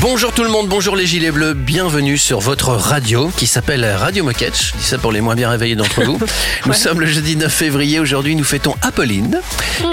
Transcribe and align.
Bonjour 0.00 0.32
tout 0.32 0.44
le 0.44 0.48
monde, 0.48 0.68
bonjour 0.68 0.94
les 0.94 1.06
gilets 1.06 1.32
bleus, 1.32 1.54
bienvenue 1.54 2.16
sur 2.18 2.38
votre 2.38 2.68
radio 2.70 3.32
qui 3.36 3.48
s'appelle 3.48 3.84
Radio 3.84 4.22
Moquette. 4.22 4.56
Je 4.56 4.72
dis 4.78 4.84
ça 4.84 4.96
pour 4.96 5.10
les 5.10 5.20
moins 5.20 5.34
bien 5.34 5.50
réveillés 5.50 5.74
d'entre 5.74 6.02
vous. 6.04 6.20
Nous 6.66 6.72
sommes 6.72 7.00
le 7.00 7.06
jeudi 7.06 7.34
9 7.36 7.52
février, 7.52 7.98
aujourd'hui 7.98 8.36
nous 8.36 8.44
fêtons 8.44 8.74
Apolline. 8.82 9.40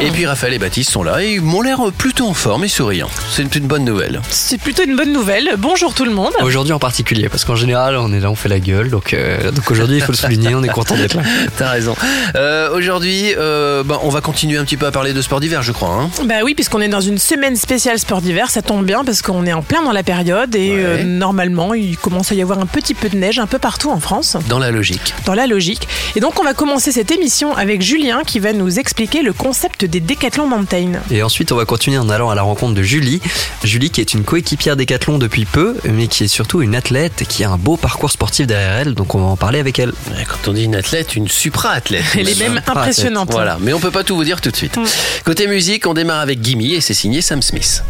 Et 0.02 0.12
puis 0.12 0.28
Raphaël 0.28 0.54
et 0.54 0.60
Baptiste 0.60 0.92
sont 0.92 1.04
là 1.04 1.24
et 1.24 1.34
ils 1.34 1.42
m'ont 1.42 1.62
l'air 1.62 1.80
plutôt 1.98 2.28
en 2.28 2.34
forme 2.36 2.64
et 2.66 2.68
souriants. 2.68 3.10
C'est 3.32 3.56
une 3.56 3.66
bonne 3.66 3.84
nouvelle. 3.84 4.22
C'est 4.30 4.60
plutôt 4.60 4.84
une 4.84 4.96
bonne 4.96 5.12
nouvelle. 5.12 5.50
Bonjour 5.58 5.94
tout 5.96 6.06
le 6.06 6.12
monde. 6.12 6.34
Aujourd'hui 6.42 6.74
en 6.74 6.80
particulier, 6.80 7.28
parce 7.28 7.44
qu'en 7.44 7.56
général 7.56 7.98
on 7.98 8.14
est 8.14 8.20
là, 8.20 8.30
on 8.30 8.36
fait 8.36 8.50
la 8.50 8.60
gueule, 8.60 8.90
donc, 8.92 9.14
euh, 9.14 9.52
donc 9.52 9.72
aujourd'hui 9.72 9.98
il 9.98 10.04
faut 10.04 10.12
le 10.12 10.18
souligner, 10.18 10.54
on 10.54 10.64
est 10.64 10.70
content 10.70 10.96
d'être 10.96 11.16
là. 11.16 11.24
T'as 11.58 11.70
raison. 11.70 11.96
Euh, 12.36 12.70
aujourd'hui, 12.76 13.34
euh, 13.38 13.84
ben, 13.84 13.98
on 14.04 14.10
va 14.10 14.22
continuer 14.22 14.58
un 14.60 14.66
petit 14.66 14.78
peu 14.78 14.86
à 14.86 14.92
parler 14.92 15.14
de 15.14 15.22
sport 15.22 15.40
d'hiver, 15.40 15.64
je 15.64 15.72
crois. 15.72 15.90
hein. 15.90 16.10
Bah 16.26 16.36
oui, 16.44 16.54
puisqu'on 16.54 16.82
est 16.82 16.90
dans 16.90 17.02
une 17.02 17.18
semaine 17.18 17.56
spéciale 17.56 17.98
sport 17.98 18.22
d'hiver, 18.22 18.52
ça 18.52 18.62
tombe 18.62 18.86
bien 18.86 19.04
parce 19.04 19.22
qu'on 19.24 19.46
est 19.48 19.54
en 19.54 19.64
plein 19.64 19.82
dans 19.84 19.95
la 19.96 20.04
période 20.04 20.54
et 20.56 20.70
Ouais. 20.76 20.78
euh, 20.84 21.04
normalement 21.04 21.74
il 21.74 21.98
commence 21.98 22.32
à 22.32 22.36
y 22.36 22.42
avoir 22.42 22.60
un 22.60 22.66
petit 22.68 22.94
peu 22.94 23.10
de 23.10 23.16
neige 23.18 23.40
un 23.40 23.48
peu 23.48 23.58
partout 23.58 23.90
en 23.90 24.00
France. 24.00 24.38
Dans 24.48 24.60
la 24.60 24.70
logique. 24.70 25.14
Dans 25.26 25.34
la 25.34 25.48
logique. 25.48 25.88
Et 26.16 26.20
donc 26.20 26.40
on 26.40 26.44
va 26.44 26.54
commencer 26.54 26.92
cette 26.92 27.10
émission 27.12 27.56
avec 27.56 27.82
Julien 27.82 28.22
qui 28.26 28.40
va 28.40 28.54
nous 28.54 28.78
expliquer 28.78 29.24
le 29.24 29.34
concept 29.34 29.86
des 29.86 30.00
décathlons 30.00 30.48
mountain. 30.48 30.92
Et 31.10 31.24
ensuite 31.24 31.52
on 31.52 31.56
va 31.56 31.66
continuer 31.66 31.98
en 31.98 32.10
allant 32.10 32.30
à 32.30 32.36
la 32.36 32.44
rencontre 32.44 32.74
de 32.76 32.84
Julie. 32.84 33.22
Julie 33.64 33.90
qui 33.90 34.02
est 34.02 34.14
une 34.14 34.24
coéquipière 34.24 34.76
décathlon 34.76 35.18
depuis 35.18 35.46
peu, 35.46 35.76
mais 35.90 36.08
qui 36.08 36.26
est 36.26 36.28
surtout 36.28 36.62
une 36.62 36.76
athlète 36.76 37.24
qui 37.28 37.44
a 37.44 37.50
un 37.50 37.58
beau 37.58 37.78
parcours 37.78 38.12
sportif 38.12 38.46
derrière 38.48 38.74
elle, 38.80 38.94
donc 38.94 39.16
on 39.16 39.20
va 39.20 39.26
en 39.26 39.38
parler 39.38 39.60
avec 39.60 39.80
elle. 39.80 39.90
Ouais, 39.90 40.26
Quand 40.28 40.50
on 40.50 40.54
dit 40.54 40.64
une 40.66 40.76
athlète, 40.76 41.16
une 41.16 41.28
supra-athlète. 41.28 42.04
Elle 42.18 42.30
est 42.30 42.40
même 42.40 42.62
impressionnante. 42.68 43.30
Voilà, 43.32 43.58
mais 43.62 43.74
on 43.74 43.80
peut 43.80 43.92
pas 43.92 44.04
tout 44.04 44.16
vous 44.16 44.24
dire 44.26 44.42
tout 44.42 44.52
de 44.52 44.56
suite. 44.56 44.78
Côté 45.24 45.48
musique, 45.48 45.88
on 45.88 45.94
démarre 45.94 46.20
avec 46.20 46.42
Gimme 46.44 46.62
et 46.62 46.82
c'est 46.82 46.94
signé 46.94 47.22
Sam 47.22 47.42
Smith. 47.42 47.84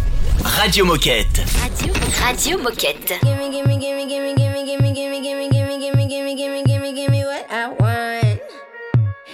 Radio 0.44 0.86
Moquette. 0.86 1.44
Radio, 1.62 1.94
Radio 2.20 2.58
Moquette. 2.58 3.20
Gimme, 3.24 3.50
gimme, 3.50 3.78
gimme, 3.78 4.06
gimme, 4.08 4.36
gimme, 4.36 4.66
gimme, 4.66 4.92
gimme, 4.92 5.22
gimme, 5.22 5.50
gimme, 5.50 5.80
gimme, 5.80 6.08
gimme, 6.08 6.36
gimme, 6.36 6.64
gimme, 6.64 6.94
gimme 6.94 7.26
what 7.26 7.46
I 7.50 7.68
want. 7.80 8.42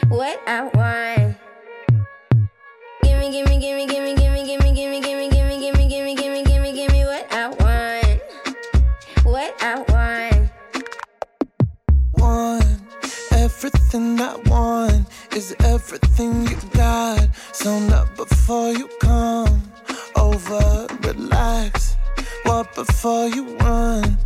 What 0.09 0.39
I 0.47 0.61
want. 0.73 1.35
Gimme, 3.03 3.31
gimme, 3.31 3.57
gimme, 3.59 3.85
gimme, 3.87 4.15
gimme, 4.15 4.15
gimme, 4.15 4.45
gimme, 4.45 4.73
gimme, 4.73 4.73
gimme, 4.73 5.00
Everything 13.63 14.19
I 14.19 14.37
want 14.47 15.05
is 15.35 15.55
everything 15.59 16.47
you 16.47 16.57
got. 16.73 17.29
So 17.51 17.77
not 17.77 18.15
before 18.15 18.71
you 18.73 18.89
come 18.99 19.61
over, 20.15 20.87
relax. 21.03 21.95
What 22.41 22.73
before 22.73 23.27
you 23.27 23.55
run? 23.57 24.17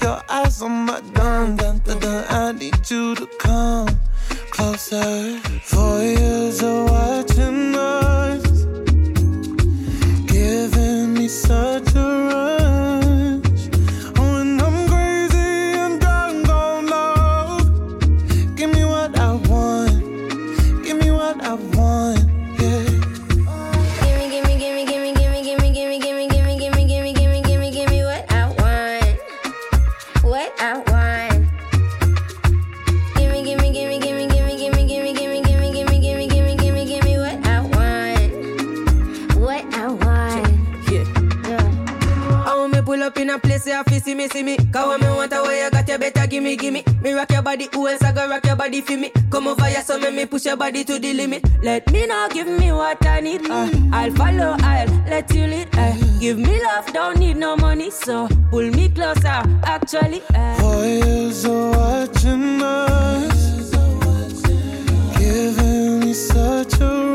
Your 0.00 0.22
eyes 0.30 0.62
on 0.62 0.86
my 0.86 1.02
gun, 1.12 1.56
dun, 1.56 1.80
dun, 1.84 1.98
dun. 1.98 2.24
I 2.30 2.52
need 2.52 2.90
you 2.90 3.14
to 3.16 3.26
come 3.38 3.90
closer. 4.52 5.38
Four 5.64 6.00
years 6.00 6.62
of 6.62 6.90
watching 6.90 7.27
see 44.28 44.42
me. 44.42 44.56
Cause 44.56 44.88
when 44.88 45.00
me 45.00 45.06
want 45.16 45.32
a 45.32 45.42
way 45.42 45.62
you 45.64 45.70
got 45.70 45.88
you 45.88 45.98
better 45.98 46.26
gimme, 46.26 46.56
gimme. 46.56 46.84
Me 47.02 47.12
rock 47.12 47.30
your 47.32 47.42
body, 47.42 47.68
who 47.72 47.88
else 47.88 48.02
I 48.02 48.12
go 48.12 48.28
rock 48.28 48.44
your 48.46 48.56
body 48.56 48.80
for 48.80 48.96
me? 48.96 49.10
Come 49.30 49.48
over 49.48 49.64
here, 49.64 49.82
so 49.82 49.98
make 49.98 50.14
me 50.14 50.26
push 50.26 50.46
your 50.46 50.56
body 50.56 50.84
to 50.84 50.98
the 50.98 51.14
limit. 51.14 51.44
Let 51.62 51.90
me 51.90 52.06
know, 52.06 52.28
give 52.32 52.46
me 52.46 52.72
what 52.72 53.04
I 53.06 53.20
need. 53.20 53.48
Uh, 53.48 53.68
I'll 53.92 54.12
follow, 54.12 54.56
I'll 54.60 54.88
let 55.08 55.32
you 55.34 55.46
lead. 55.46 55.68
Uh, 55.72 55.94
give 56.20 56.38
me 56.38 56.62
love, 56.62 56.92
don't 56.92 57.18
need 57.18 57.36
no 57.36 57.56
money, 57.56 57.90
so 57.90 58.28
pull 58.50 58.70
me 58.70 58.88
closer. 58.88 59.42
Actually, 59.64 60.22
uh. 60.34 60.54
Four 60.56 60.84
years 60.84 61.44
of 61.44 61.76
watching 61.76 62.62
us, 62.62 63.70
giving 65.18 66.00
me 66.00 66.12
such 66.12 66.80
a 66.80 67.07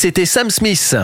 c'était 0.00 0.24
Sam 0.24 0.48
Smith. 0.48 0.96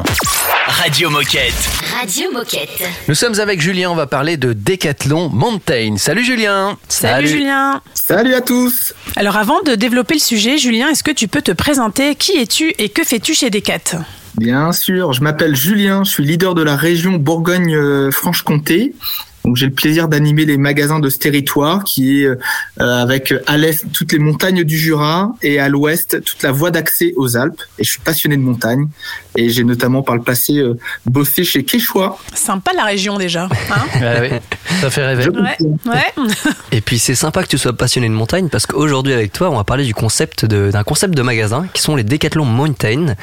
Radio 0.69 1.11
Moquette. 1.11 1.53
Radio 2.01 2.33
Moquette. 2.33 2.83
Nous 3.09 3.15
sommes 3.15 3.39
avec 3.39 3.61
Julien, 3.61 3.91
on 3.91 3.95
va 3.95 4.07
parler 4.07 4.39
de 4.39 4.55
Décathlon 4.55 5.29
Mountain. 5.29 5.97
Salut 5.99 6.25
Julien 6.25 6.79
Salut, 6.89 7.29
Julien. 7.29 7.83
Salut 7.93 8.33
à 8.33 8.41
tous 8.41 8.95
Alors 9.17 9.37
avant 9.37 9.61
de 9.61 9.75
développer 9.75 10.15
le 10.15 10.21
sujet, 10.21 10.57
Julien, 10.57 10.89
est-ce 10.89 11.03
que 11.03 11.11
tu 11.11 11.29
peux 11.29 11.43
te 11.43 11.53
présenter? 11.53 12.15
Qui 12.15 12.39
es-tu 12.39 12.73
et 12.79 12.89
que 12.89 13.05
fais-tu 13.05 13.35
chez 13.35 13.51
Decat? 13.51 13.99
Bien 14.39 14.73
sûr, 14.73 15.13
je 15.13 15.21
m'appelle 15.21 15.55
Julien, 15.55 16.03
je 16.03 16.13
suis 16.13 16.25
leader 16.25 16.55
de 16.55 16.63
la 16.63 16.75
région 16.75 17.13
Bourgogne-Franche-Comté. 17.13 18.95
Donc 19.47 19.55
j'ai 19.57 19.67
le 19.67 19.73
plaisir 19.73 20.09
d'animer 20.09 20.45
les 20.45 20.59
magasins 20.59 20.99
de 20.99 21.09
ce 21.09 21.19
territoire 21.19 21.85
qui 21.85 22.23
est 22.23 22.27
euh, 22.27 22.37
avec 22.79 23.31
euh, 23.31 23.43
à 23.47 23.57
l'est 23.57 23.85
toutes 23.93 24.11
les 24.13 24.19
montagnes 24.19 24.65
du 24.65 24.77
Jura 24.77 25.33
et 25.41 25.61
à 25.61 25.69
l'ouest 25.69 26.21
toute 26.25 26.43
la 26.43 26.51
voie 26.51 26.73
d'accès 26.73 27.13
aux 27.17 27.37
Alpes. 27.37 27.63
Et 27.79 27.85
je 27.85 27.91
suis 27.91 28.01
passionné 28.01 28.37
de 28.37 28.43
montagne 28.43 28.89
et 29.37 29.49
j'ai 29.51 29.63
notamment 29.63 30.03
par 30.03 30.17
le 30.17 30.23
passé 30.23 30.59
euh, 30.59 30.77
bossé 31.07 31.45
chez 31.45 31.65
Quechua. 31.65 32.19
Sympa 32.35 32.73
la 32.75 32.85
région 32.85 33.19
déjà. 33.19 33.45
hein 33.45 33.87
Ah 34.03 34.15
oui, 34.21 34.31
ça 34.81 34.91
fait 34.91 35.07
rêver. 35.07 35.23
Je 35.23 35.31
ouais, 35.31 35.57
ouais. 35.87 36.13
Et 36.73 36.81
puis 36.81 36.99
c'est 36.99 37.15
sympa 37.15 37.45
que 37.45 37.49
tu 37.49 37.57
sois 37.57 37.73
passionné 37.73 38.09
de 38.09 38.15
montagne 38.15 38.49
parce 38.49 38.67
qu'aujourd'hui 38.67 39.13
avec 39.13 39.33
toi 39.33 39.49
on 39.51 39.57
va 39.57 39.65
parler 39.65 39.85
du 39.85 39.95
concept 39.95 40.45
d'un 40.45 40.83
concept 40.83 41.15
de 41.15 41.23
magasin 41.23 41.69
qui 41.73 41.83
sont 41.83 41.95
les 41.95 42.03
Decathlon 42.05 42.45
Mountain. 42.45 43.15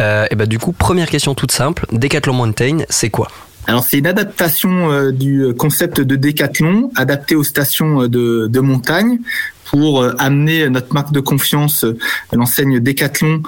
Euh, 0.00 0.26
et 0.30 0.34
bah 0.34 0.46
du 0.46 0.58
coup 0.58 0.72
première 0.72 1.08
question 1.08 1.36
toute 1.36 1.52
simple, 1.52 1.86
Decathlon 1.92 2.34
Mountain 2.34 2.78
c'est 2.88 3.10
quoi? 3.10 3.28
Alors 3.68 3.84
c'est 3.84 3.98
une 3.98 4.06
adaptation 4.06 4.90
euh, 4.90 5.12
du 5.12 5.52
concept 5.58 6.00
de 6.00 6.16
décathlon 6.16 6.90
adapté 6.96 7.36
aux 7.36 7.44
stations 7.44 8.04
euh, 8.04 8.48
de, 8.48 8.60
montagne 8.60 9.18
pour 9.66 10.00
euh, 10.00 10.14
amener 10.18 10.70
notre 10.70 10.94
marque 10.94 11.12
de 11.12 11.20
confiance, 11.20 11.84
l'enseigne 12.32 12.80
Decathlon, 12.80 13.42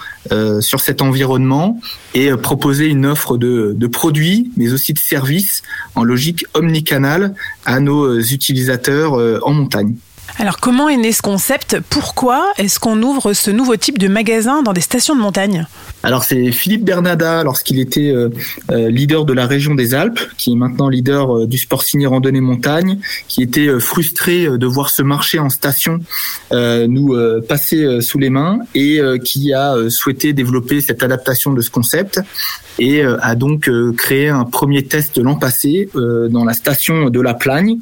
sur 0.60 0.80
cet 0.80 1.00
environnement 1.00 1.80
et 2.12 2.30
proposer 2.32 2.88
une 2.88 3.06
offre 3.06 3.38
de, 3.38 3.72
de 3.74 3.86
produits, 3.86 4.52
mais 4.58 4.74
aussi 4.74 4.92
de 4.92 4.98
services 4.98 5.62
en 5.94 6.04
logique 6.04 6.44
omnicanal 6.52 7.34
à 7.64 7.80
nos 7.80 8.20
utilisateurs 8.20 9.14
en 9.42 9.52
montagne. 9.54 9.94
Alors 10.38 10.58
comment 10.58 10.88
est 10.88 10.96
né 10.96 11.12
ce 11.12 11.22
concept? 11.22 11.78
Pourquoi 11.90 12.52
est-ce 12.56 12.80
qu'on 12.80 13.02
ouvre 13.02 13.32
ce 13.32 13.50
nouveau 13.50 13.76
type 13.76 13.98
de 13.98 14.08
magasin 14.08 14.62
dans 14.62 14.72
des 14.72 14.80
stations 14.80 15.14
de 15.14 15.20
montagne? 15.20 15.66
Alors 16.02 16.24
c'est 16.24 16.50
Philippe 16.52 16.84
Bernada, 16.84 17.42
lorsqu'il 17.42 17.78
était 17.78 18.10
euh, 18.10 18.30
euh, 18.70 18.88
leader 18.88 19.26
de 19.26 19.34
la 19.34 19.46
région 19.46 19.74
des 19.74 19.94
Alpes, 19.94 20.20
qui 20.38 20.52
est 20.52 20.56
maintenant 20.56 20.88
leader 20.88 21.36
euh, 21.36 21.46
du 21.46 21.58
sport 21.58 21.82
signé 21.82 22.06
randonnée 22.06 22.40
montagne, 22.40 22.98
qui 23.28 23.42
était 23.42 23.66
euh, 23.66 23.80
frustré 23.80 24.46
de 24.46 24.66
voir 24.66 24.88
ce 24.88 25.02
marché 25.02 25.38
en 25.38 25.50
station 25.50 26.00
nous 26.52 27.16
passer 27.48 28.00
sous 28.00 28.18
les 28.18 28.30
mains 28.30 28.58
et 28.74 29.00
qui 29.24 29.52
a 29.52 29.74
souhaité 29.88 30.32
développer 30.32 30.80
cette 30.80 31.02
adaptation 31.02 31.52
de 31.52 31.60
ce 31.60 31.70
concept 31.70 32.20
et 32.78 33.02
a 33.02 33.34
donc 33.34 33.70
créé 33.96 34.28
un 34.28 34.44
premier 34.44 34.84
test 34.84 35.18
l'an 35.18 35.36
passé 35.36 35.88
dans 35.94 36.44
la 36.44 36.52
station 36.52 37.10
de 37.10 37.20
la 37.20 37.34
Plagne 37.34 37.78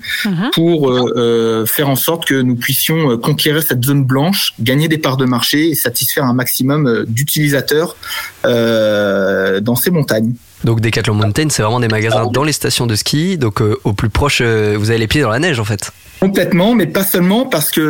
pour 0.53 0.91
euh, 0.91 1.13
euh, 1.17 1.67
faire 1.67 1.89
en 1.89 1.97
sorte 1.97 2.27
que 2.27 2.38
nous 2.43 2.57
puissions 2.57 3.13
euh, 3.13 3.17
conquérir 3.17 3.63
cette 3.63 3.85
zone 3.85 4.05
blanche, 4.05 4.55
gagner 4.61 4.89
des 4.89 4.99
parts 4.99 5.17
de 5.17 5.25
marché 5.25 5.69
et 5.71 5.75
satisfaire 5.75 6.25
un 6.25 6.35
maximum 6.35 6.87
euh, 6.87 7.05
d'utilisateurs 7.07 7.97
euh, 8.45 9.61
dans 9.61 9.77
ces 9.77 9.91
montagnes. 9.91 10.35
Donc 10.65 10.81
Decathlon 10.81 11.15
Mountain, 11.15 11.49
c'est 11.51 11.63
vraiment 11.63 11.81
des 11.81 11.89
magasins 11.89 12.27
dans 12.27 12.45
les 12.45 12.53
stations 12.53 12.87
de 12.87 12.95
ski, 12.95 13.39
donc 13.39 13.63
euh, 13.63 13.77
au 13.85 13.93
plus 13.93 14.09
proche, 14.09 14.41
euh, 14.43 14.77
vous 14.79 14.91
avez 14.91 14.99
les 14.99 15.07
pieds 15.07 15.23
dans 15.23 15.31
la 15.31 15.39
neige 15.39 15.61
en 15.61 15.65
fait. 15.65 15.93
Complètement, 16.21 16.75
mais 16.75 16.89
pas 16.89 17.05
seulement 17.05 17.47
parce 17.47 17.71
que 17.71 17.81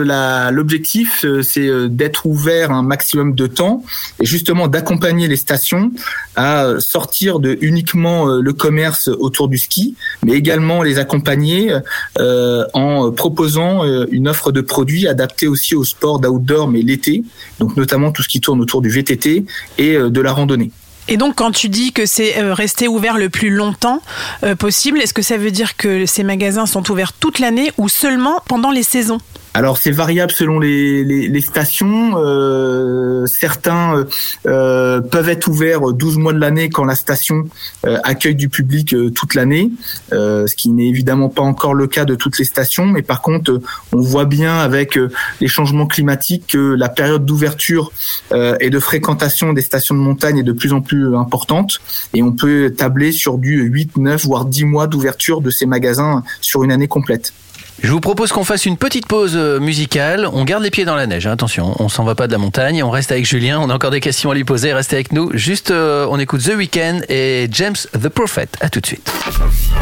l'objectif, 0.50 1.24
euh, 1.24 1.40
c'est 1.40 1.66
euh, 1.66 1.88
d'être 1.88 2.26
ouvert 2.26 2.72
un 2.72 2.82
maximum 2.82 3.34
de 3.34 3.46
temps 3.46 3.82
et 4.20 4.26
justement 4.26 4.68
d'accompagner 4.68 5.28
les 5.28 5.36
stations 5.36 5.90
à 6.36 6.64
euh, 6.64 6.78
sortir 6.78 7.38
de 7.38 7.56
uniquement 7.62 8.26
le 8.26 8.52
commerce 8.52 9.08
autour 9.08 9.48
du 9.48 9.56
ski, 9.56 9.96
mais 10.22 10.32
également 10.32 10.82
les 10.82 10.98
accompagner 10.98 11.74
euh, 12.18 12.64
en 12.74 13.10
proposant 13.12 13.84
une 14.10 14.28
offre 14.28 14.52
de 14.52 14.60
produits 14.60 15.08
adaptée 15.08 15.46
aussi 15.46 15.74
au 15.74 15.84
sport 15.84 16.20
d'outdoor, 16.20 16.68
mais 16.68 16.82
l'été, 16.82 17.24
donc 17.60 17.76
notamment 17.76 18.12
tout 18.12 18.22
ce 18.22 18.28
qui 18.28 18.40
tourne 18.40 18.60
autour 18.60 18.82
du 18.82 18.90
VTT 18.90 19.46
et 19.78 19.96
de 19.96 20.20
la 20.20 20.32
randonnée. 20.32 20.70
Et 21.08 21.16
donc 21.16 21.36
quand 21.36 21.50
tu 21.50 21.68
dis 21.70 21.92
que 21.92 22.04
c'est 22.04 22.38
euh, 22.38 22.52
rester 22.52 22.86
ouvert 22.86 23.16
le 23.16 23.30
plus 23.30 23.50
longtemps 23.50 24.02
euh, 24.44 24.54
possible, 24.54 25.00
est-ce 25.00 25.14
que 25.14 25.22
ça 25.22 25.38
veut 25.38 25.50
dire 25.50 25.76
que 25.76 26.04
ces 26.04 26.22
magasins 26.22 26.66
sont 26.66 26.90
ouverts 26.90 27.14
toute 27.14 27.38
l'année 27.38 27.72
ou 27.78 27.88
seulement 27.88 28.42
pendant 28.46 28.70
les 28.70 28.82
saisons? 28.82 29.18
Alors 29.54 29.78
c'est 29.78 29.90
variable 29.90 30.32
selon 30.32 30.60
les, 30.60 31.40
stations. 31.40 32.14
Euh, 32.16 33.26
certains 33.26 33.96
euh, 33.96 34.04
euh, 34.46 35.00
peuvent 35.00 35.28
être 35.28 35.48
ouverts 35.48 35.92
12 35.92 36.18
mois 36.18 36.32
de 36.32 36.38
l'année 36.38 36.68
quand 36.68 36.84
la 36.84 36.94
station 36.94 37.44
accueille 37.84 38.34
du 38.34 38.48
public 38.48 38.94
toute 39.14 39.34
l'année, 39.34 39.70
ce 40.10 40.54
qui 40.54 40.70
n'est 40.70 40.88
évidemment 40.88 41.28
pas 41.28 41.42
encore 41.42 41.74
le 41.74 41.86
cas 41.86 42.04
de 42.04 42.14
toutes 42.14 42.38
les 42.38 42.44
stations. 42.44 42.86
Mais 42.86 43.02
par 43.02 43.22
contre, 43.22 43.60
on 43.92 44.00
voit 44.00 44.24
bien 44.24 44.58
avec 44.58 44.98
les 45.40 45.48
changements 45.48 45.86
climatiques 45.86 46.48
que 46.48 46.74
la 46.74 46.88
période 46.88 47.24
d'ouverture 47.24 47.92
et 48.32 48.70
de 48.70 48.80
fréquentation 48.80 49.52
des 49.52 49.62
stations 49.62 49.94
de 49.94 50.00
montagne 50.00 50.38
est 50.38 50.42
de 50.42 50.52
plus 50.52 50.72
en 50.72 50.80
plus 50.80 51.16
importante. 51.16 51.80
Et 52.14 52.22
on 52.22 52.32
peut 52.32 52.72
tabler 52.76 53.12
sur 53.12 53.38
du 53.38 53.62
8, 53.62 53.96
9, 53.96 54.24
voire 54.24 54.44
10 54.44 54.64
mois 54.64 54.86
d'ouverture 54.86 55.40
de 55.40 55.50
ces 55.50 55.66
magasins 55.66 56.22
sur 56.40 56.64
une 56.64 56.72
année 56.72 56.88
complète. 56.88 57.32
Je 57.80 57.92
vous 57.92 58.00
propose 58.00 58.32
qu'on 58.32 58.44
fasse 58.44 58.66
une 58.66 58.76
petite 58.76 59.06
pause 59.06 59.34
euh, 59.36 59.60
musicale. 59.60 60.28
On 60.32 60.44
garde 60.44 60.62
les 60.62 60.70
pieds 60.70 60.84
dans 60.84 60.96
la 60.96 61.06
neige, 61.06 61.26
hein, 61.26 61.32
attention, 61.32 61.76
on 61.78 61.88
s'en 61.88 62.04
va 62.04 62.14
pas 62.14 62.26
de 62.26 62.32
la 62.32 62.38
montagne. 62.38 62.82
On 62.82 62.90
reste 62.90 63.12
avec 63.12 63.24
Julien, 63.24 63.60
on 63.60 63.70
a 63.70 63.74
encore 63.74 63.92
des 63.92 64.00
questions 64.00 64.30
à 64.30 64.34
lui 64.34 64.44
poser. 64.44 64.72
Restez 64.72 64.96
avec 64.96 65.12
nous. 65.12 65.30
Juste, 65.34 65.70
euh, 65.70 66.06
on 66.10 66.18
écoute 66.18 66.42
The 66.42 66.54
Weeknd 66.56 67.00
et 67.08 67.46
James 67.52 67.76
the 67.92 68.08
Prophet. 68.08 68.48
À 68.60 68.68
tout 68.68 68.80
de 68.80 68.86
suite. 68.86 69.08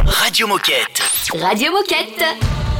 Radio 0.04 0.46
Moquette. 0.46 1.00
Radio 1.40 1.72
Moquette. 1.72 2.75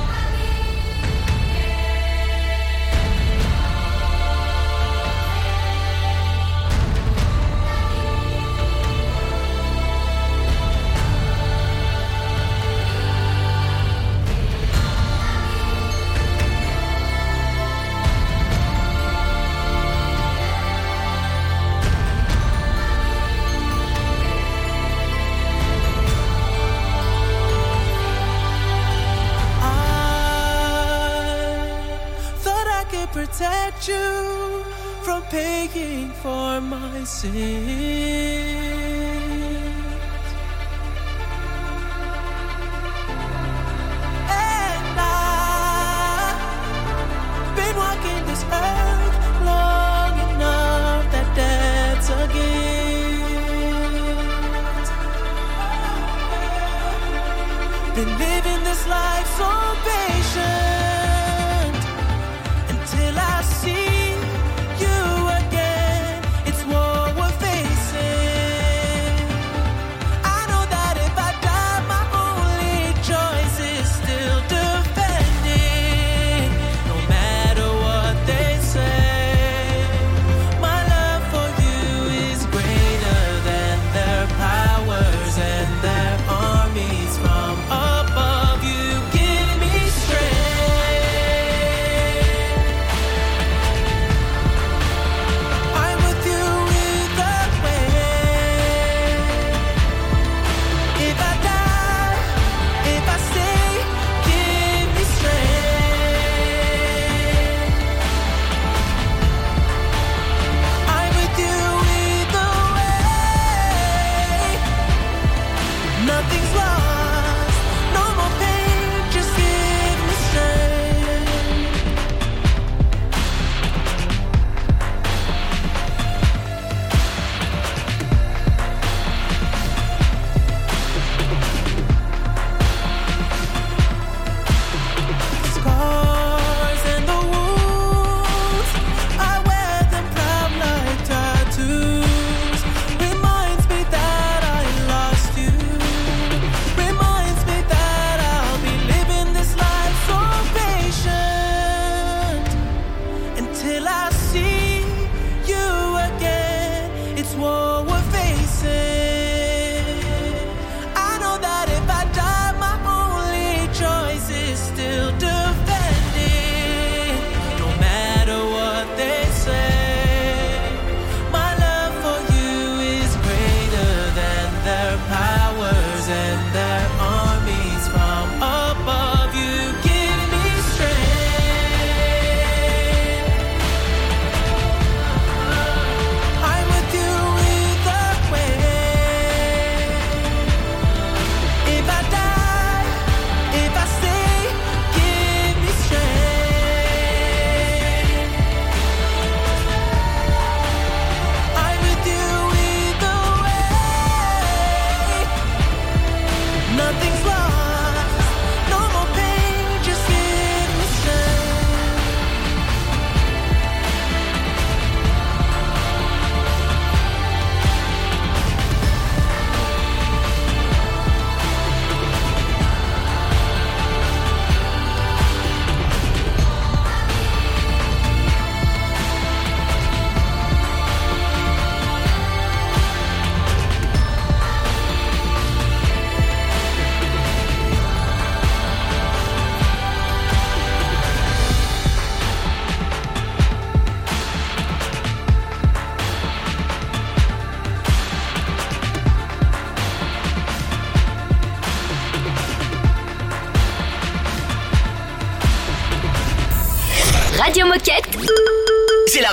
My 37.35 37.96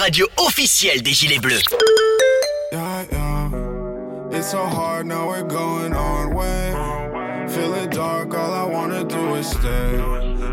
radio 0.03 0.27
officielle 0.36 1.01
des 1.01 1.13
Gilets 1.13 1.39
Bleus. 1.39 1.63
Yeah, 2.74 3.05
yeah. 3.10 3.50
It's 4.33 4.51
so 4.51 4.65
hard 4.65 5.05
now 5.05 5.29
we're 5.29 5.43
going 5.43 5.93
on 5.93 6.36
way. 6.36 6.74
Feeling 7.48 7.89
dark, 7.89 8.33
all 8.36 8.53
I 8.53 8.65
wanna 8.65 9.05
do 9.05 9.36
is 9.36 9.48
stay. 9.50 9.93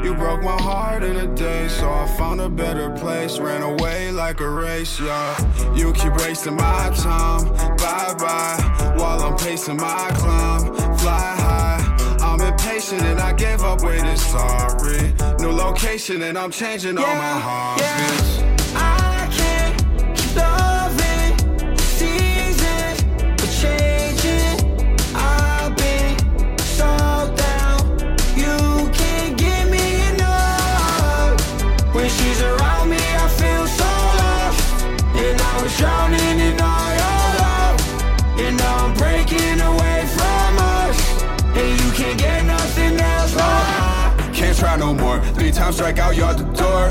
You 0.05 0.15
broke 0.15 0.45
my 0.45 0.57
heart 0.63 1.03
in 1.03 1.17
a 1.17 1.27
day, 1.35 1.67
so 1.67 1.91
I 1.91 2.07
found 2.17 2.41
a 2.41 2.49
better 2.49 2.91
place. 2.91 3.41
Ran 3.41 3.63
away 3.63 4.13
like 4.13 4.39
a 4.39 4.49
race, 4.49 5.01
yeah. 5.01 5.35
You 5.75 5.93
keep 5.95 6.15
wasting 6.19 6.55
my 6.55 6.91
time, 6.95 7.43
bye 7.77 8.15
bye. 8.21 8.95
While 8.99 9.21
I'm 9.21 9.37
pacing 9.37 9.79
my 9.79 10.11
climb, 10.15 10.73
fly 10.99 11.35
high. 11.45 11.81
I'm 12.23 12.41
impatient 12.41 13.03
and 13.03 13.19
I 13.19 13.33
gave 13.33 13.63
up 13.63 13.83
waiting, 13.83 14.17
sorry. 14.17 15.13
New 15.41 15.51
location 15.51 16.23
and 16.23 16.39
I'm 16.39 16.53
changing 16.53 16.99
all 16.99 17.15
my 17.17 17.41
heartbeats. 17.47 18.39
I 18.39 18.40
times 45.61 45.77
strike 45.77 45.99
out, 45.99 46.19
out 46.19 46.39
the 46.39 46.45
door. 46.57 46.89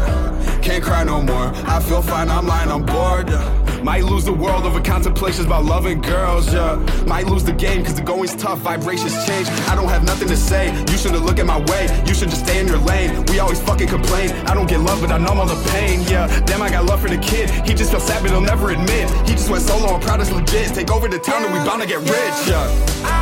Can't 0.61 0.83
cry 0.83 1.03
no 1.03 1.21
more. 1.21 1.51
I 1.65 1.79
feel 1.79 2.03
fine, 2.03 2.29
I'm 2.29 2.45
lying, 2.45 2.69
I'm 2.69 2.85
bored. 2.85 3.29
yeah. 3.29 3.81
Might 3.83 4.03
lose 4.03 4.25
the 4.25 4.33
world 4.33 4.65
over 4.65 4.79
contemplations 4.79 5.47
about 5.47 5.65
loving 5.65 6.01
girls, 6.01 6.53
yeah. 6.53 6.75
Might 7.07 7.25
lose 7.25 7.43
the 7.43 7.53
game 7.53 7.83
cause 7.83 7.95
the 7.95 8.03
going's 8.03 8.35
tough, 8.35 8.59
vibrations 8.59 9.15
change. 9.25 9.47
I 9.71 9.73
don't 9.73 9.89
have 9.89 10.03
nothing 10.03 10.27
to 10.27 10.37
say. 10.37 10.69
You 10.91 10.97
shouldn't 10.97 11.25
look 11.25 11.39
at 11.39 11.47
my 11.47 11.59
way. 11.71 11.83
You 12.05 12.13
should 12.13 12.29
just 12.29 12.45
stay 12.45 12.59
in 12.59 12.67
your 12.67 12.77
lane. 12.77 13.25
We 13.25 13.39
always 13.39 13.59
fucking 13.59 13.87
complain. 13.87 14.29
I 14.45 14.53
don't 14.53 14.69
get 14.69 14.81
love, 14.81 15.01
but 15.01 15.11
I 15.11 15.17
numb 15.17 15.39
all 15.39 15.47
the 15.47 15.69
pain, 15.71 16.01
yeah. 16.03 16.27
Damn, 16.45 16.61
I 16.61 16.69
got 16.69 16.85
love 16.85 17.01
for 17.01 17.09
the 17.09 17.17
kid. 17.17 17.49
He 17.67 17.73
just 17.73 17.89
feels 17.89 18.05
sad, 18.05 18.21
but 18.21 18.29
he'll 18.29 18.41
never 18.41 18.69
admit. 18.69 19.09
He 19.27 19.33
just 19.33 19.49
went 19.49 19.63
solo, 19.63 19.95
I'm 19.95 20.01
proud 20.01 20.21
as 20.21 20.31
legit. 20.31 20.75
Take 20.75 20.91
over 20.91 21.07
the 21.07 21.19
town 21.19 21.43
and 21.43 21.53
we 21.53 21.59
bound 21.67 21.81
to 21.81 21.87
get 21.87 22.01
rich, 22.01 22.37
yeah. 22.47 23.18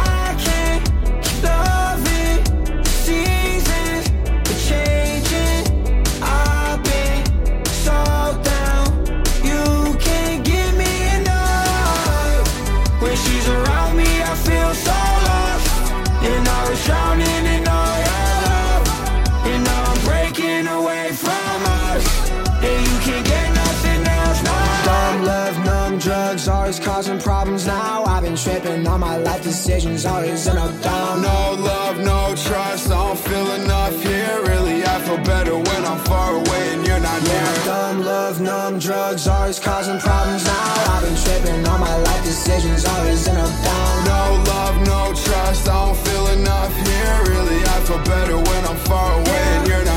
On 28.98 29.02
my 29.02 29.18
life 29.18 29.44
decisions, 29.44 30.06
always 30.06 30.48
in 30.48 30.58
a 30.58 30.70
down. 30.82 31.22
No 31.22 31.40
love, 31.72 31.98
no 32.00 32.34
trust, 32.36 32.90
I 32.90 32.98
don't 33.08 33.20
feel 33.20 33.48
enough 33.62 33.96
here. 34.02 34.36
Really, 34.50 34.84
I 34.84 35.00
feel 35.06 35.22
better 35.34 35.56
when 35.56 35.82
I'm 35.86 36.00
far 36.06 36.32
away 36.42 36.64
and 36.74 36.86
you're 36.88 37.00
not 37.00 37.22
Yeah, 37.22 37.44
near. 37.54 37.66
dumb 37.66 37.98
love, 38.04 38.42
numb 38.42 38.80
drugs, 38.80 39.28
always 39.28 39.60
causing 39.60 40.00
problems 40.00 40.46
now. 40.46 40.94
I've 40.94 41.04
been 41.04 41.18
tripping 41.24 41.68
on 41.68 41.80
my 41.80 41.96
life 42.08 42.24
decisions, 42.24 42.86
always 42.86 43.28
in 43.28 43.36
a 43.38 43.50
down. 43.66 43.96
No 44.14 44.24
love, 44.54 44.76
no 44.94 45.02
trust, 45.26 45.70
I 45.70 45.86
don't 45.86 45.98
feel 46.08 46.28
enough 46.40 46.74
here. 46.88 47.16
Really, 47.32 47.60
I 47.76 47.78
feel 47.88 48.02
better 48.14 48.38
when 48.38 48.62
I'm 48.70 48.78
far 48.90 49.10
away 49.22 49.44
and 49.56 49.68
you're 49.68 49.86
not 49.86 49.97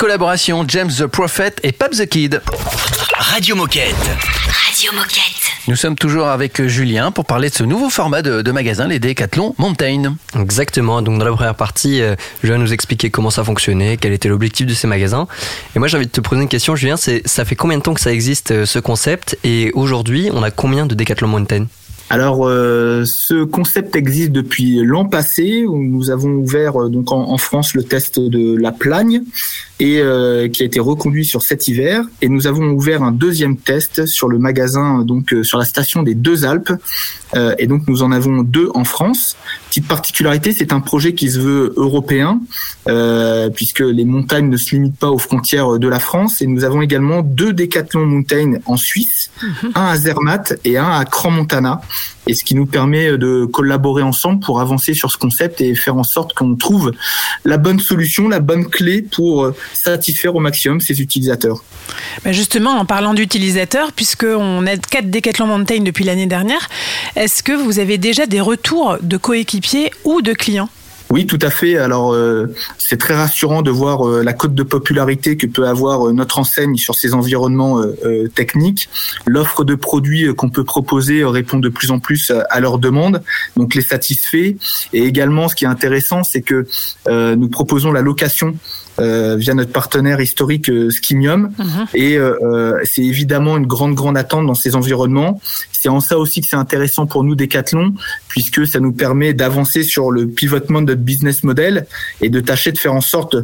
collaboration, 0.00 0.64
James 0.66 0.90
the 0.98 1.06
Prophet 1.06 1.56
et 1.62 1.72
Pap 1.72 1.90
the 1.90 2.06
Kid. 2.06 2.40
Radio 3.18 3.54
Moquette. 3.54 3.94
Radio 4.66 4.92
Moquette. 4.94 5.20
Nous 5.68 5.76
sommes 5.76 5.94
toujours 5.94 6.28
avec 6.28 6.66
Julien 6.68 7.10
pour 7.10 7.26
parler 7.26 7.50
de 7.50 7.54
ce 7.54 7.64
nouveau 7.64 7.90
format 7.90 8.22
de, 8.22 8.40
de 8.40 8.50
magasin, 8.50 8.88
les 8.88 8.98
Décathlon 8.98 9.54
Mountain. 9.58 10.16
Exactement. 10.40 11.02
Donc 11.02 11.18
dans 11.18 11.26
la 11.26 11.32
première 11.32 11.54
partie, 11.54 12.00
euh, 12.00 12.16
Julien 12.42 12.56
nous 12.56 12.72
expliquer 12.72 13.10
comment 13.10 13.28
ça 13.28 13.44
fonctionnait, 13.44 13.98
quel 13.98 14.14
était 14.14 14.30
l'objectif 14.30 14.66
de 14.66 14.72
ces 14.72 14.86
magasins. 14.86 15.28
Et 15.76 15.78
moi 15.78 15.86
j'ai 15.86 15.98
envie 15.98 16.06
de 16.06 16.10
te 16.10 16.22
poser 16.22 16.40
une 16.40 16.48
question, 16.48 16.76
Julien. 16.76 16.96
C'est 16.96 17.20
ça 17.26 17.44
fait 17.44 17.54
combien 17.54 17.76
de 17.76 17.82
temps 17.82 17.92
que 17.92 18.00
ça 18.00 18.10
existe 18.10 18.52
euh, 18.52 18.64
ce 18.64 18.78
concept? 18.78 19.36
Et 19.44 19.70
aujourd'hui, 19.74 20.30
on 20.32 20.42
a 20.42 20.50
combien 20.50 20.86
de 20.86 20.94
Decathlon 20.94 21.28
Mountain? 21.28 21.66
Alors, 22.12 22.48
euh, 22.48 23.04
ce 23.04 23.44
concept 23.44 23.94
existe 23.94 24.32
depuis 24.32 24.80
l'an 24.82 25.04
passé 25.04 25.64
où 25.64 25.80
nous 25.80 26.10
avons 26.10 26.30
ouvert 26.30 26.82
euh, 26.82 26.88
donc 26.88 27.12
en, 27.12 27.38
France 27.38 27.72
le 27.74 27.84
test 27.84 28.18
de 28.18 28.56
la 28.56 28.72
Plagne 28.72 29.22
et 29.78 30.00
euh, 30.00 30.48
qui 30.48 30.64
a 30.64 30.66
été 30.66 30.80
reconduit 30.80 31.24
sur 31.24 31.42
cet 31.42 31.68
hiver. 31.68 32.04
Et 32.20 32.28
nous 32.28 32.48
avons 32.48 32.64
ouvert 32.72 33.04
un 33.04 33.12
deuxième 33.12 33.56
test 33.56 34.06
sur 34.06 34.28
le 34.28 34.38
magasin 34.38 35.04
donc 35.04 35.32
sur 35.44 35.56
la 35.56 35.64
station 35.64 36.02
des 36.02 36.16
Deux 36.16 36.44
Alpes. 36.44 36.72
Et 37.58 37.68
donc 37.68 37.86
nous 37.86 38.02
en 38.02 38.10
avons 38.10 38.42
deux 38.42 38.70
en 38.74 38.82
France. 38.82 39.36
Petite 39.70 39.86
particularité, 39.86 40.52
c'est 40.52 40.72
un 40.72 40.80
projet 40.80 41.14
qui 41.14 41.30
se 41.30 41.38
veut 41.38 41.72
européen 41.76 42.40
euh, 42.88 43.50
puisque 43.50 43.78
les 43.78 44.04
montagnes 44.04 44.48
ne 44.48 44.56
se 44.56 44.74
limitent 44.74 44.98
pas 44.98 45.10
aux 45.10 45.18
frontières 45.18 45.78
de 45.78 45.86
la 45.86 46.00
France. 46.00 46.42
Et 46.42 46.48
nous 46.48 46.64
avons 46.64 46.82
également 46.82 47.22
deux 47.22 47.52
Décathlon 47.52 48.04
Mountain 48.04 48.54
en 48.66 48.76
Suisse, 48.76 49.30
un 49.76 49.86
à 49.86 49.96
Zermatt 49.96 50.58
et 50.64 50.76
un 50.76 50.90
à 50.90 51.04
Cran-Montana 51.04 51.82
et 52.26 52.34
ce 52.34 52.44
qui 52.44 52.54
nous 52.54 52.66
permet 52.66 53.16
de 53.18 53.44
collaborer 53.44 54.02
ensemble 54.02 54.40
pour 54.40 54.60
avancer 54.60 54.94
sur 54.94 55.10
ce 55.10 55.16
concept 55.16 55.60
et 55.60 55.74
faire 55.74 55.96
en 55.96 56.02
sorte 56.02 56.34
qu'on 56.34 56.54
trouve 56.54 56.92
la 57.44 57.56
bonne 57.56 57.80
solution, 57.80 58.28
la 58.28 58.40
bonne 58.40 58.68
clé 58.68 59.02
pour 59.02 59.44
euh, 59.44 59.56
satisfaire 59.72 60.34
au 60.34 60.40
maximum 60.40 60.80
ses 60.80 61.00
utilisateurs. 61.00 61.62
Justement, 62.26 62.72
en 62.72 62.84
parlant 62.84 63.14
d'utilisateurs, 63.14 63.92
puisqu'on 63.92 64.66
a 64.66 64.76
4 64.76 65.10
Decathlon 65.10 65.46
Mountain 65.46 65.80
depuis 65.80 66.04
l'année 66.04 66.26
dernière, 66.26 66.68
est-ce 67.16 67.42
que 67.42 67.52
vous 67.52 67.78
avez 67.78 67.98
déjà 67.98 68.26
des 68.26 68.40
retours 68.40 68.98
de 69.00 69.16
coéquipiers 69.16 69.90
ou 70.04 70.22
de 70.22 70.32
clients? 70.32 70.68
Oui, 71.10 71.26
tout 71.26 71.38
à 71.42 71.50
fait. 71.50 71.76
Alors, 71.76 72.12
euh, 72.12 72.46
c'est 72.78 72.96
très 72.96 73.14
rassurant 73.14 73.62
de 73.62 73.70
voir 73.70 74.08
euh, 74.08 74.22
la 74.22 74.32
cote 74.32 74.54
de 74.54 74.62
popularité 74.62 75.36
que 75.36 75.46
peut 75.46 75.66
avoir 75.66 76.08
euh, 76.08 76.12
notre 76.12 76.38
enseigne 76.38 76.76
sur 76.76 76.94
ces 76.94 77.14
environnements 77.14 77.80
euh, 77.80 77.96
euh, 78.04 78.28
techniques. 78.28 78.88
L'offre 79.26 79.64
de 79.64 79.74
produits 79.74 80.32
qu'on 80.34 80.50
peut 80.50 80.64
proposer 80.64 81.24
répond 81.24 81.58
de 81.58 81.68
plus 81.68 81.90
en 81.90 81.98
plus 81.98 82.30
à 82.48 82.60
leurs 82.60 82.78
demandes, 82.78 83.22
donc 83.56 83.74
les 83.74 83.82
satisfait. 83.82 84.56
Et 84.92 85.02
également, 85.02 85.48
ce 85.48 85.56
qui 85.56 85.64
est 85.64 85.68
intéressant, 85.68 86.22
c'est 86.22 86.42
que 86.42 86.66
euh, 87.08 87.34
nous 87.34 87.48
proposons 87.48 87.90
la 87.90 88.02
location 88.02 88.54
euh, 89.00 89.36
via 89.36 89.54
notre 89.54 89.72
partenaire 89.72 90.20
historique 90.20 90.68
euh, 90.68 90.90
Skimium. 90.90 91.50
Et 91.94 92.16
euh, 92.16 92.36
euh, 92.42 92.80
c'est 92.84 93.02
évidemment 93.02 93.56
une 93.56 93.66
grande, 93.66 93.94
grande 93.94 94.16
attente 94.16 94.46
dans 94.46 94.54
ces 94.54 94.76
environnements. 94.76 95.40
C'est 95.82 95.88
en 95.88 96.00
ça 96.00 96.18
aussi 96.18 96.42
que 96.42 96.46
c'est 96.46 96.56
intéressant 96.56 97.06
pour 97.06 97.24
nous, 97.24 97.34
Decathlon, 97.34 97.94
puisque 98.28 98.66
ça 98.66 98.80
nous 98.80 98.92
permet 98.92 99.32
d'avancer 99.32 99.82
sur 99.82 100.10
le 100.10 100.26
pivotement 100.28 100.82
de 100.82 100.88
notre 100.92 101.00
business 101.00 101.42
model 101.42 101.86
et 102.20 102.28
de 102.28 102.38
tâcher 102.40 102.70
de 102.70 102.76
faire 102.76 102.92
en 102.92 103.00
sorte 103.00 103.34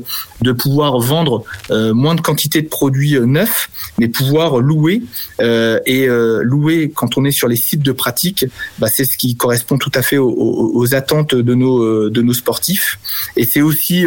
de 0.42 0.52
pouvoir 0.52 0.98
vendre 0.98 1.44
euh, 1.70 1.94
moins 1.94 2.14
de 2.14 2.20
quantité 2.20 2.60
de 2.60 2.68
produits 2.68 3.16
euh, 3.16 3.24
neufs, 3.24 3.70
mais 3.98 4.08
pouvoir 4.08 4.58
louer. 4.58 5.02
Euh, 5.40 5.80
et 5.86 6.06
euh, 6.08 6.42
louer, 6.42 6.92
quand 6.94 7.16
on 7.16 7.24
est 7.24 7.30
sur 7.30 7.48
les 7.48 7.56
sites 7.56 7.80
de 7.82 7.92
pratique, 7.92 8.44
bah, 8.78 8.88
c'est 8.88 9.06
ce 9.06 9.16
qui 9.16 9.34
correspond 9.36 9.78
tout 9.78 9.92
à 9.94 10.02
fait 10.02 10.18
aux, 10.18 10.28
aux- 10.30 10.94
attentes 10.94 11.34
de 11.34 11.54
nos, 11.54 11.82
euh, 11.82 12.10
de 12.12 12.20
nos 12.20 12.34
sportifs. 12.34 12.98
Et 13.36 13.44
c'est 13.46 13.62
aussi 13.62 14.04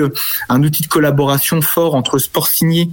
un 0.50 0.64
outil 0.64 0.84
de 0.84 0.88
collaboration 0.88 1.62
fort 1.62 1.96
entre 1.96 2.20
Sport 2.20 2.48
Signé 2.48 2.90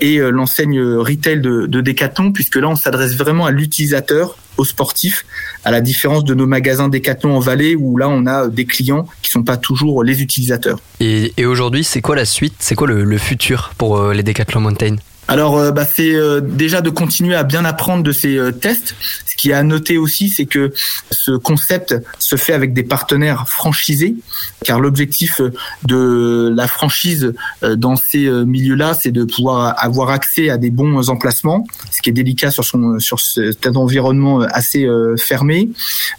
et 0.00 0.18
l'enseigne 0.18 0.80
retail 0.80 1.40
de, 1.40 1.66
de 1.66 1.80
Decathlon, 1.82 2.32
puisque 2.32 2.56
là, 2.56 2.68
on 2.68 2.76
s'adresse 2.76 3.14
vraiment 3.14 3.44
à 3.46 3.50
l'utilisateur, 3.50 4.36
aux 4.56 4.64
sportifs, 4.64 5.24
à 5.64 5.70
la 5.70 5.80
différence 5.80 6.24
de 6.24 6.34
nos 6.34 6.46
magasins 6.46 6.88
Decathlon 6.88 7.36
en 7.36 7.40
Vallée 7.40 7.76
où 7.76 7.96
là 7.96 8.08
on 8.08 8.26
a 8.26 8.48
des 8.48 8.64
clients 8.64 9.06
qui 9.22 9.30
sont 9.30 9.42
pas 9.42 9.56
toujours 9.56 10.04
les 10.04 10.22
utilisateurs. 10.22 10.78
Et, 11.00 11.32
et 11.36 11.46
aujourd'hui, 11.46 11.84
c'est 11.84 12.00
quoi 12.00 12.16
la 12.16 12.24
suite? 12.24 12.54
C'est 12.58 12.74
quoi 12.74 12.86
le, 12.86 13.04
le 13.04 13.18
futur 13.18 13.72
pour 13.78 13.98
euh, 13.98 14.12
les 14.12 14.22
Decathlon 14.22 14.60
Mountain? 14.60 14.96
Alors, 15.30 15.58
euh, 15.58 15.70
bah, 15.70 15.84
c'est 15.84 16.12
euh, 16.12 16.40
déjà 16.40 16.80
de 16.80 16.90
continuer 16.90 17.36
à 17.36 17.44
bien 17.44 17.64
apprendre 17.64 18.02
de 18.02 18.10
ces 18.10 18.36
euh, 18.36 18.50
tests. 18.50 18.96
Ce 19.28 19.36
qui 19.36 19.50
est 19.50 19.54
à 19.54 19.62
noter 19.62 19.96
aussi, 19.96 20.28
c'est 20.28 20.44
que 20.44 20.72
ce 21.12 21.30
concept 21.30 21.94
se 22.18 22.34
fait 22.34 22.52
avec 22.52 22.72
des 22.72 22.82
partenaires 22.82 23.48
franchisés, 23.48 24.16
car 24.64 24.80
l'objectif 24.80 25.40
de 25.84 26.52
la 26.54 26.66
franchise 26.66 27.32
dans 27.62 27.96
ces 27.96 28.28
milieux-là, 28.28 28.92
c'est 28.92 29.12
de 29.12 29.24
pouvoir 29.24 29.74
avoir 29.78 30.10
accès 30.10 30.50
à 30.50 30.58
des 30.58 30.68
bons 30.68 31.08
emplacements, 31.08 31.66
ce 31.90 32.02
qui 32.02 32.10
est 32.10 32.12
délicat 32.12 32.50
sur 32.50 32.64
son 32.64 32.98
sur 32.98 33.18
cet 33.18 33.66
environnement 33.66 34.40
assez 34.40 34.86
fermé. 35.16 35.70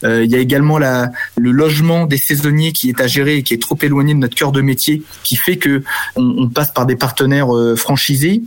Il 0.04 0.26
y 0.26 0.36
a 0.36 0.40
également 0.40 0.80
le 0.80 1.52
logement 1.52 2.08
des 2.08 2.18
saisonniers 2.18 2.72
qui 2.72 2.90
est 2.90 3.02
à 3.02 3.06
gérer 3.06 3.38
et 3.38 3.44
qui 3.44 3.54
est 3.54 3.62
trop 3.62 3.78
éloigné 3.84 4.16
de 4.16 4.20
notre 4.20 4.36
cœur 4.36 4.52
de 4.52 4.62
métier, 4.62 5.04
qui 5.24 5.36
fait 5.36 5.58
que 5.58 5.84
on, 6.16 6.50
passe 6.50 6.72
par 6.72 6.88
des 6.88 6.96
partenaires 6.96 7.50
franchisés 7.76 8.42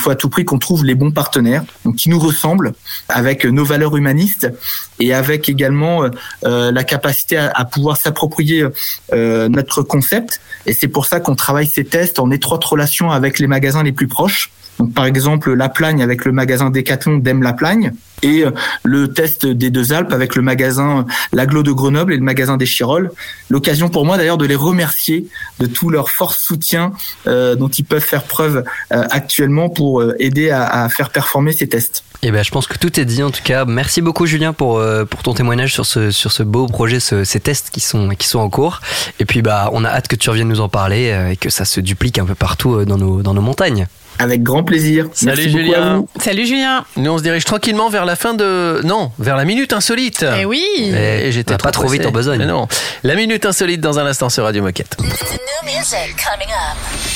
faut 0.00 0.10
à 0.10 0.16
tout 0.16 0.28
prix 0.28 0.44
qu'on 0.44 0.58
trouve 0.58 0.84
les 0.84 0.94
bons 0.94 1.10
partenaires, 1.10 1.64
qui 1.96 2.08
nous 2.08 2.18
ressemblent, 2.18 2.72
avec 3.08 3.44
nos 3.44 3.64
valeurs 3.64 3.96
humanistes 3.96 4.50
et 4.98 5.14
avec 5.14 5.48
également 5.48 6.04
euh, 6.04 6.10
euh, 6.44 6.72
la 6.72 6.84
capacité 6.84 7.36
à, 7.36 7.50
à 7.54 7.64
pouvoir 7.64 7.96
s'approprier 7.96 8.66
euh, 9.12 9.48
notre 9.48 9.82
concept. 9.82 10.40
Et 10.66 10.72
c'est 10.72 10.88
pour 10.88 11.06
ça 11.06 11.20
qu'on 11.20 11.34
travaille 11.34 11.66
ces 11.66 11.84
tests 11.84 12.18
en 12.18 12.30
étroite 12.30 12.64
relation 12.64 13.10
avec 13.10 13.38
les 13.38 13.46
magasins 13.46 13.82
les 13.82 13.92
plus 13.92 14.08
proches. 14.08 14.50
Donc, 14.80 14.94
par 14.94 15.04
exemple, 15.04 15.52
La 15.52 15.68
Plagne 15.68 16.02
avec 16.02 16.24
le 16.24 16.32
magasin 16.32 16.70
Decathlon 16.70 17.18
d'Aime 17.18 17.42
La 17.42 17.52
Plagne 17.52 17.92
et 18.22 18.44
euh, 18.44 18.50
le 18.82 19.12
test 19.12 19.44
des 19.46 19.68
deux 19.70 19.92
Alpes 19.92 20.12
avec 20.12 20.34
le 20.36 20.42
magasin 20.42 21.04
L'Aglo 21.32 21.62
de 21.62 21.70
Grenoble 21.70 22.14
et 22.14 22.16
le 22.16 22.22
magasin 22.22 22.56
des 22.56 22.64
Chirolles. 22.64 23.10
L'occasion 23.50 23.90
pour 23.90 24.06
moi 24.06 24.16
d'ailleurs 24.16 24.38
de 24.38 24.46
les 24.46 24.54
remercier 24.54 25.26
de 25.58 25.66
tout 25.66 25.90
leur 25.90 26.08
fort 26.08 26.32
soutien 26.32 26.92
euh, 27.26 27.56
dont 27.56 27.68
ils 27.68 27.84
peuvent 27.84 28.00
faire 28.02 28.22
preuve 28.22 28.64
euh, 28.92 29.04
actuellement 29.10 29.68
pour 29.68 30.00
euh, 30.00 30.14
aider 30.18 30.48
à, 30.50 30.64
à 30.66 30.88
faire 30.88 31.10
performer 31.10 31.52
ces 31.52 31.68
tests. 31.68 32.04
Eh 32.22 32.30
ben, 32.30 32.42
je 32.42 32.50
pense 32.50 32.66
que 32.66 32.76
tout 32.78 32.98
est 33.00 33.04
dit 33.06 33.22
en 33.22 33.30
tout 33.30 33.42
cas. 33.44 33.64
Merci 33.66 34.00
beaucoup 34.02 34.24
Julien 34.26 34.52
pour 34.54 34.78
euh, 34.78 35.04
pour 35.04 35.22
ton 35.22 35.34
témoignage 35.34 35.72
sur 35.74 35.84
ce 35.86 36.10
sur 36.10 36.32
ce 36.32 36.42
beau 36.42 36.66
projet, 36.66 37.00
ce- 37.00 37.24
ces 37.24 37.40
tests 37.40 37.68
qui 37.70 37.80
sont 37.80 38.10
qui 38.10 38.28
sont 38.28 38.38
en 38.40 38.48
cours. 38.50 38.80
Et 39.18 39.24
puis 39.26 39.40
bah, 39.42 39.68
on 39.72 39.84
a 39.84 39.88
hâte 39.88 40.08
que 40.08 40.16
tu 40.16 40.28
reviennes 40.30 40.48
nous 40.48 40.60
en 40.60 40.68
parler 40.70 41.10
euh, 41.10 41.30
et 41.30 41.36
que 41.36 41.48
ça 41.50 41.64
se 41.66 41.80
duplique 41.80 42.18
un 42.18 42.24
peu 42.26 42.34
partout 42.34 42.74
euh, 42.76 42.84
dans 42.86 42.98
nos 42.98 43.22
dans 43.22 43.32
nos 43.34 43.40
montagnes. 43.42 43.86
Avec 44.18 44.42
grand 44.42 44.64
plaisir. 44.64 45.06
Salut 45.12 45.36
Merci 45.36 45.50
Julien. 45.50 46.04
Salut 46.20 46.46
Julien. 46.46 46.84
Nous 46.96 47.10
on 47.10 47.18
se 47.18 47.22
dirige 47.22 47.44
tranquillement 47.44 47.88
vers 47.88 48.04
la 48.04 48.16
fin 48.16 48.34
de 48.34 48.80
non 48.84 49.12
vers 49.18 49.36
la 49.36 49.44
minute 49.44 49.72
insolite. 49.72 50.26
Eh 50.38 50.44
oui. 50.44 50.62
Et 50.94 51.32
j'étais 51.32 51.56
pas 51.56 51.70
trop 51.70 51.88
vite 51.88 52.04
en 52.04 52.10
besogne. 52.10 52.38
Mais 52.38 52.46
non. 52.46 52.68
La 53.02 53.14
minute 53.14 53.46
insolite 53.46 53.80
dans 53.80 53.98
un 53.98 54.06
instant 54.06 54.28
sur 54.28 54.44
Radio 54.44 54.62
Moquette. 54.62 54.96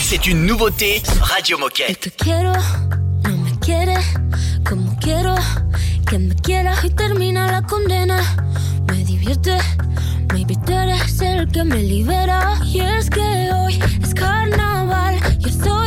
C'est 0.02 0.26
une 0.26 0.46
nouveauté 0.46 1.02
Radio 1.20 1.58
Moquette. 1.58 2.00
Te 2.00 2.08
quiero, 2.10 2.52
no 3.24 3.36
me 3.36 3.50
quieres 3.60 4.04
como 4.68 4.96
quiero 4.98 5.34
que 6.06 6.18
me 6.18 6.34
quieras 6.34 6.84
y 6.84 6.90
termina 6.90 7.50
la 7.50 7.62
condena. 7.62 8.20
Me 8.88 9.04
divierte, 9.04 9.58
maybe 10.32 10.56
tú 10.66 10.72
eres 10.72 11.20
el 11.20 11.50
que 11.50 11.64
me 11.64 11.82
libera. 11.82 12.58
Y 12.64 12.80
es 12.80 13.10
que 13.10 13.50
hoy 13.52 13.78
es 14.02 14.14
carnaval, 14.14 15.18
yo 15.38 15.50
soy 15.50 15.83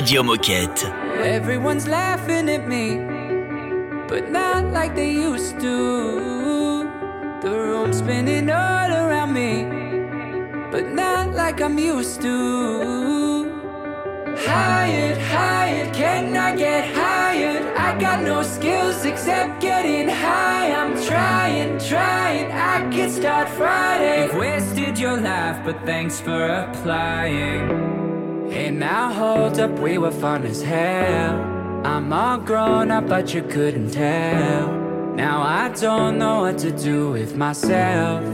Radio 0.00 0.22
Moquette. 0.22 0.84
Everyone's 1.20 1.86
laughing 1.86 2.48
at 2.48 2.66
me, 2.66 2.96
but 4.08 4.30
not 4.30 4.72
like 4.72 4.94
they 4.94 5.10
used 5.10 5.60
to. 5.60 6.88
The 7.42 7.50
room's 7.50 7.98
spinning 7.98 8.48
all 8.48 8.90
around 8.90 9.34
me, 9.34 9.52
but 10.70 10.86
not 10.94 11.34
like 11.34 11.60
I'm 11.60 11.78
used 11.78 12.22
to. 12.22 13.52
Hired, 14.38 15.18
hired, 15.18 15.92
can 15.92 16.34
I 16.34 16.56
get 16.56 16.94
hired? 16.94 17.62
I 17.76 18.00
got 18.00 18.22
no 18.22 18.42
skills 18.42 19.04
except 19.04 19.60
getting 19.60 20.08
high. 20.08 20.72
I'm 20.72 20.94
trying, 21.04 21.78
trying. 21.78 22.50
I 22.50 22.90
could 22.90 23.10
start 23.10 23.50
Friday. 23.50 24.24
You've 24.24 24.36
wasted 24.36 24.98
your 24.98 25.20
life, 25.20 25.60
but 25.62 25.76
thanks 25.84 26.18
for 26.18 26.42
applying. 26.42 27.99
Now 28.70 29.12
hold 29.12 29.58
up, 29.58 29.78
we 29.78 29.98
were 29.98 30.10
fun 30.10 30.44
as 30.44 30.62
hell. 30.62 31.34
I'm 31.84 32.12
all 32.12 32.38
grown 32.38 32.90
up, 32.90 33.08
but 33.08 33.34
you 33.34 33.42
couldn't 33.42 33.90
tell. 33.90 34.72
Now 35.14 35.42
I 35.42 35.68
don't 35.70 36.18
know 36.18 36.40
what 36.40 36.58
to 36.58 36.70
do 36.70 37.10
with 37.10 37.36
myself. 37.36 38.24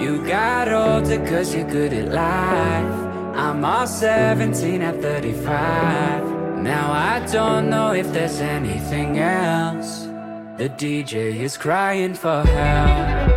You 0.00 0.26
got 0.26 0.72
older 0.72 1.18
cause 1.26 1.54
you're 1.54 1.68
good 1.68 1.92
at 1.92 2.12
life. 2.12 3.06
I'm 3.36 3.64
all 3.64 3.86
17 3.86 4.82
at 4.82 5.00
35. 5.02 6.62
Now 6.62 6.92
I 6.92 7.24
don't 7.30 7.68
know 7.68 7.92
if 7.92 8.12
there's 8.12 8.40
anything 8.40 9.18
else. 9.18 10.04
The 10.56 10.70
DJ 10.70 11.36
is 11.40 11.56
crying 11.56 12.14
for 12.14 12.42
help. 12.42 13.35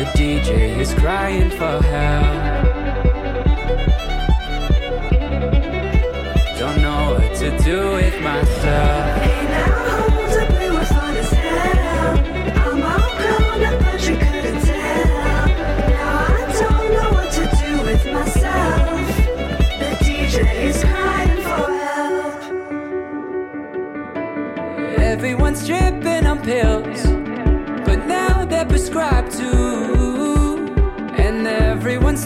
The 0.00 0.06
DJ 0.16 0.78
is 0.78 0.94
crying 0.94 1.50
for 1.50 1.82
help. 1.82 2.64
Don't 6.58 6.80
know 6.80 7.18
what 7.20 7.34
to 7.40 7.50
do 7.58 7.92
with 7.92 8.18
myself. 8.22 9.18
Hey 9.20 9.44
now 9.44 10.06
the 10.32 10.46
blue 10.54 10.78
fan 10.86 11.16
is 11.18 11.30
hell 11.30 12.16
I'm 12.64 12.82
all 12.82 13.12
gonna 13.20 13.72
but 13.84 14.00
you 14.08 14.16
couldn't 14.16 14.60
tell. 14.64 15.46
Now 15.92 16.28
I 16.28 16.40
don't 16.60 16.88
know 16.94 17.10
what 17.12 17.28
to 17.32 17.44
do 17.62 17.72
with 17.84 18.04
myself. 18.06 19.04
The 19.80 19.90
DJ 20.02 20.36
is 20.64 20.78
crying 20.82 21.42
for 21.42 21.68
help. 21.84 22.40
Everyone's 24.98 25.62
tripping 25.66 26.24
on 26.24 26.38
pills, 26.40 27.02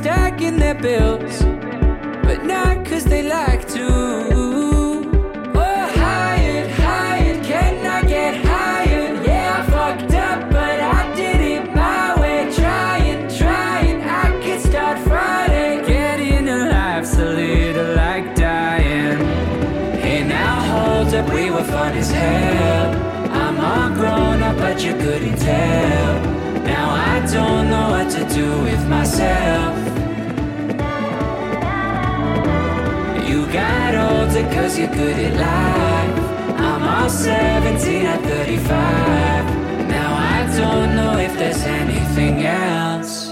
stacking 0.04 0.58
their 0.58 0.74
bills, 0.74 1.42
but 2.24 2.44
not 2.44 2.84
cause 2.84 3.06
they 3.06 3.22
like 3.22 3.66
to. 3.66 3.86
Oh, 5.54 5.86
hired, 5.96 6.70
hired, 6.72 7.42
can 7.42 7.86
I 7.86 8.02
get 8.06 8.44
hired? 8.44 9.24
Yeah, 9.26 9.64
I 9.66 9.70
fucked 9.70 10.12
up, 10.12 10.50
but 10.50 10.78
I 10.98 11.14
did 11.14 11.40
it 11.40 11.74
my 11.74 12.20
way. 12.20 12.52
Trying, 12.54 13.34
trying, 13.34 14.02
I 14.02 14.26
could 14.42 14.60
start 14.60 14.98
Friday. 15.08 15.82
Getting 15.86 16.48
a 16.50 16.68
life's 16.68 17.16
a 17.16 17.24
little 17.24 17.94
like 17.96 18.34
dying. 18.34 19.18
Hey, 20.02 20.22
now 20.22 20.54
hold 20.72 21.14
up, 21.14 21.32
we 21.32 21.50
were 21.50 21.64
fun 21.64 21.96
as 21.96 22.10
hell. 22.10 22.92
I'm 23.40 23.56
all 23.58 23.90
grown 23.96 24.42
up, 24.42 24.58
but 24.58 24.84
you 24.84 24.92
couldn't 24.92 25.38
tell. 25.38 26.12
Now 26.72 26.90
I 26.90 27.20
don't 27.32 27.70
know 27.70 27.88
what 27.94 28.10
to 28.10 28.22
do 28.34 28.46
with 28.64 28.86
myself. 28.86 29.83
Got 33.54 33.94
older 33.94 34.42
cause 34.52 34.76
you're 34.76 34.88
good 34.88 35.16
at 35.16 35.34
life. 35.34 36.58
I'm 36.58 36.82
all 36.82 37.08
17 37.08 38.04
at 38.04 38.20
35. 38.22 39.88
Now 39.88 40.10
I 40.36 40.58
don't 40.58 40.96
know 40.96 41.18
if 41.18 41.32
there's 41.38 41.62
anything 41.62 42.44
else. 42.44 43.28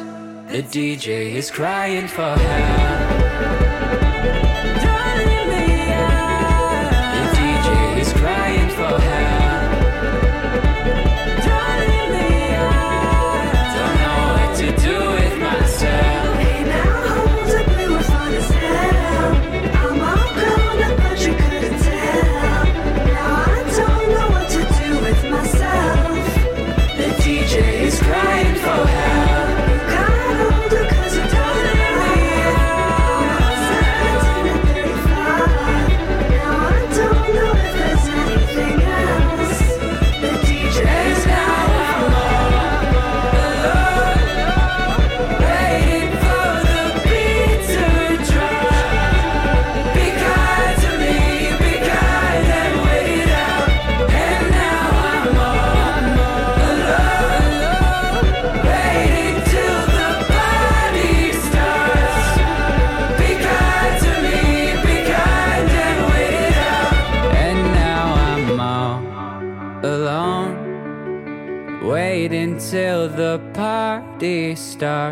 The 0.53 0.63
DJ 0.63 1.35
is 1.35 1.51
crying 1.51 2.07
for 2.07 2.37
help. 2.37 3.72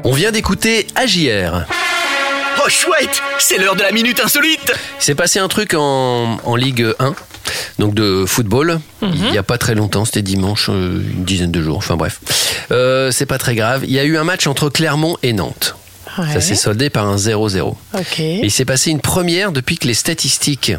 On 0.04 0.12
vient 0.12 0.30
d'écouter 0.32 0.86
AJR. 0.94 1.64
Oh 2.64 2.68
chouette, 2.68 3.22
c'est 3.38 3.58
l'heure 3.58 3.76
de 3.76 3.82
la 3.82 3.92
minute 3.92 4.20
insolite. 4.20 4.72
Il 5.00 5.04
s'est 5.04 5.14
passé 5.14 5.38
un 5.38 5.48
truc 5.48 5.74
en, 5.74 6.38
en 6.44 6.56
Ligue 6.56 6.86
1, 6.98 7.14
donc 7.78 7.94
de 7.94 8.24
football. 8.26 8.80
Il 9.02 9.30
n'y 9.30 9.38
a 9.38 9.42
pas 9.42 9.56
très 9.56 9.74
longtemps, 9.74 10.04
c'était 10.04 10.22
dimanche, 10.22 10.68
euh, 10.68 11.00
une 11.12 11.24
dizaine 11.24 11.50
de 11.52 11.62
jours, 11.62 11.78
enfin 11.78 11.96
bref. 11.96 12.20
Euh, 12.70 13.10
c'est 13.12 13.26
pas 13.26 13.38
très 13.38 13.54
grave. 13.54 13.84
Il 13.84 13.92
y 13.92 13.98
a 13.98 14.04
eu 14.04 14.18
un 14.18 14.24
match 14.24 14.46
entre 14.46 14.68
Clermont 14.68 15.16
et 15.22 15.32
Nantes. 15.32 15.74
Ouais. 16.18 16.32
Ça 16.32 16.40
s'est 16.40 16.54
soldé 16.56 16.90
par 16.90 17.06
un 17.06 17.16
0-0. 17.16 17.76
Ok. 17.94 18.20
Et 18.20 18.40
il 18.42 18.50
s'est 18.50 18.64
passé 18.64 18.90
une 18.90 19.00
première 19.00 19.52
depuis 19.52 19.78
que 19.78 19.86
les 19.86 19.94
statistiques. 19.94 20.72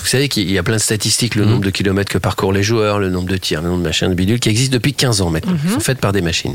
Vous 0.00 0.06
savez 0.06 0.28
qu'il 0.28 0.50
y 0.50 0.56
a 0.58 0.62
plein 0.62 0.76
de 0.76 0.80
statistiques, 0.80 1.34
le 1.34 1.44
nombre 1.44 1.64
de 1.64 1.70
kilomètres 1.70 2.10
que 2.10 2.18
parcourent 2.18 2.52
les 2.52 2.62
joueurs, 2.62 2.98
le 2.98 3.10
nombre 3.10 3.28
de 3.28 3.36
tirs, 3.36 3.60
le 3.62 3.68
nombre 3.68 3.80
de 3.80 3.84
machins 3.88 4.08
de 4.08 4.14
bidules, 4.14 4.40
qui 4.40 4.48
existent 4.48 4.72
depuis 4.74 4.94
15 4.94 5.20
ans 5.20 5.30
maintenant. 5.30 5.54
Ils 5.64 5.70
sont 5.72 5.80
faites 5.80 5.98
par 6.00 6.12
des 6.12 6.22
machines. 6.22 6.54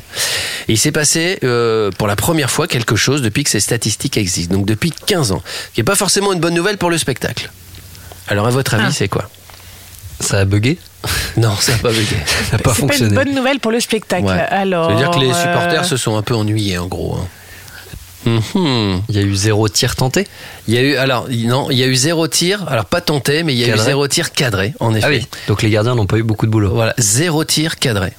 Et 0.67 0.73
il 0.73 0.77
s'est 0.77 0.91
passé 0.91 1.39
euh, 1.43 1.91
pour 1.97 2.07
la 2.07 2.15
première 2.15 2.49
fois 2.49 2.67
quelque 2.67 2.95
chose 2.95 3.21
depuis 3.21 3.43
que 3.43 3.49
ces 3.49 3.59
statistiques 3.59 4.17
existent. 4.17 4.55
Donc 4.55 4.65
depuis 4.65 4.91
15 4.91 5.31
ans. 5.33 5.43
Ce 5.69 5.73
qui 5.75 5.79
n'est 5.81 5.85
pas 5.85 5.95
forcément 5.95 6.33
une 6.33 6.39
bonne 6.39 6.53
nouvelle 6.55 6.77
pour 6.77 6.89
le 6.89 6.97
spectacle. 6.97 7.51
Alors 8.27 8.47
à 8.47 8.51
votre 8.51 8.73
avis, 8.73 8.85
Ah. 8.87 8.91
c'est 8.91 9.07
quoi? 9.09 9.29
Ça 10.19 10.39
a 10.39 10.45
bugué? 10.45 10.77
Non, 11.37 11.55
ça 11.59 11.73
n'a 11.73 11.77
pas 11.79 11.89
bugué. 11.91 12.05
Ça 12.05 12.57
n'a 12.57 12.57
pas 12.57 12.57
C'est 12.57 12.63
pas 12.63 12.69
une 12.71 12.75
fonctionné. 12.89 13.15
bonne 13.15 13.35
nouvelle 13.35 13.59
pour 13.59 13.71
le 13.71 13.79
spectacle. 13.79 14.25
Ouais. 14.25 14.31
Alors, 14.31 14.87
Ça 14.87 14.93
veut 14.93 14.99
dire 14.99 15.11
que 15.11 15.19
les 15.19 15.31
euh, 15.31 15.33
supporters 15.33 15.83
se 15.85 15.97
sont 15.97 16.15
un 16.15 16.21
peu 16.21 16.33
ennuyés 16.35 16.77
en 16.77 16.87
gros. 16.87 17.15
hein. 17.17 17.27
Mhm. 18.25 19.01
Il 19.09 19.15
y 19.15 19.19
a 19.19 19.21
eu 19.21 19.35
zéro 19.35 19.67
tir 19.69 19.95
tenté 19.95 20.27
Il 20.67 20.73
y 20.73 20.77
a 20.77 20.81
eu 20.81 20.95
alors 20.95 21.27
non, 21.29 21.69
il 21.69 21.77
y 21.77 21.83
a 21.83 21.87
eu 21.87 21.95
zéro 21.95 22.27
tir, 22.27 22.63
alors 22.67 22.85
pas 22.85 23.01
tenté, 23.01 23.43
mais 23.43 23.53
il 23.53 23.59
y 23.59 23.63
a 23.63 23.67
Cadré 23.67 23.81
eu 23.81 23.85
zéro 23.85 24.07
tir 24.07 24.31
cadré 24.31 24.73
en 24.79 24.93
effet. 24.95 25.05
Ah 25.05 25.09
oui, 25.09 25.27
donc 25.47 25.61
les 25.61 25.69
gardiens 25.69 25.95
n'ont 25.95 26.05
pas 26.05 26.17
eu 26.17 26.23
beaucoup 26.23 26.45
de 26.45 26.51
boulot. 26.51 26.71
Voilà, 26.73 26.93
zéro 26.97 27.43
tir 27.43 27.77
cadré. 27.79 28.13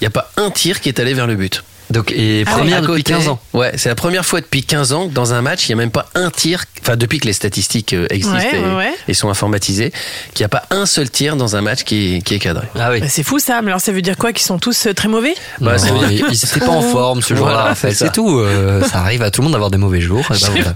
Il 0.00 0.04
n'y 0.04 0.06
a 0.06 0.10
pas 0.10 0.30
un 0.36 0.50
tir 0.50 0.80
qui 0.80 0.88
est 0.88 1.00
allé 1.00 1.12
vers 1.12 1.26
le 1.26 1.34
but. 1.34 1.64
Donc, 1.90 2.12
et 2.12 2.44
Ah 2.46 2.50
première 2.50 2.78
À 2.78 2.80
depuis 2.82 3.02
côté- 3.02 3.12
15 3.14 3.28
ans. 3.28 3.38
Ouais, 3.54 3.72
c'est 3.76 3.88
la 3.88 3.94
première 3.94 4.24
fois 4.26 4.40
depuis 4.40 4.62
15 4.62 4.92
ans 4.92 5.08
que 5.08 5.14
dans 5.14 5.32
un 5.32 5.40
match, 5.42 5.66
il 5.68 5.70
n'y 5.74 5.80
a 5.80 5.82
même 5.82 5.90
pas 5.90 6.06
un 6.14 6.30
tir, 6.30 6.64
enfin 6.82 6.96
depuis 6.96 7.18
que 7.18 7.26
les 7.26 7.32
statistiques 7.32 7.92
euh, 7.94 8.06
existent 8.10 8.36
Ouais, 8.36 8.56
et, 8.60 8.62
ouais, 8.64 8.74
ouais. 8.76 8.92
et 9.08 9.14
sont 9.14 9.30
informatisées, 9.30 9.90
qu'il 10.34 10.42
n'y 10.42 10.46
a 10.46 10.48
pas 10.50 10.64
un 10.70 10.84
seul 10.86 11.08
tir 11.10 11.36
dans 11.36 11.56
un 11.56 11.60
match 11.62 11.84
qui 11.84 12.16
est, 12.16 12.22
qui 12.22 12.34
est 12.34 12.38
cadré. 12.38 12.66
Ah 12.78 12.90
oui. 12.92 13.00
bah, 13.00 13.06
c'est 13.08 13.22
fou 13.22 13.38
ça, 13.38 13.62
mais 13.62 13.68
alors 13.68 13.80
ça 13.80 13.92
veut 13.92 14.02
dire 14.02 14.16
quoi 14.16 14.32
Qu'ils 14.32 14.46
sont 14.46 14.58
tous 14.58 14.86
euh, 14.86 14.92
très 14.94 15.08
mauvais? 15.08 15.34
Bah, 15.60 15.72
Non, 15.72 15.78
ça 15.78 15.92
veut 15.92 16.06
dire 16.08 16.26
ils 16.30 16.60
pas 16.60 16.68
en 16.68 16.82
forme 16.82 17.22
ce 17.22 17.34
jour-là. 17.34 17.52
Voilà, 17.54 17.72
en 17.72 17.74
fait. 17.74 17.94
c'est 17.94 18.12
tout. 18.12 18.38
euh, 18.38 18.82
ça 18.84 18.98
arrive 18.98 19.22
à 19.22 19.30
tout 19.30 19.40
le 19.40 19.44
monde 19.44 19.52
d'avoir 19.52 19.70
des 19.70 19.78
mauvais 19.78 20.00
jours. 20.00 20.26
et 20.30 20.38
ben 20.40 20.48
voilà. 20.50 20.74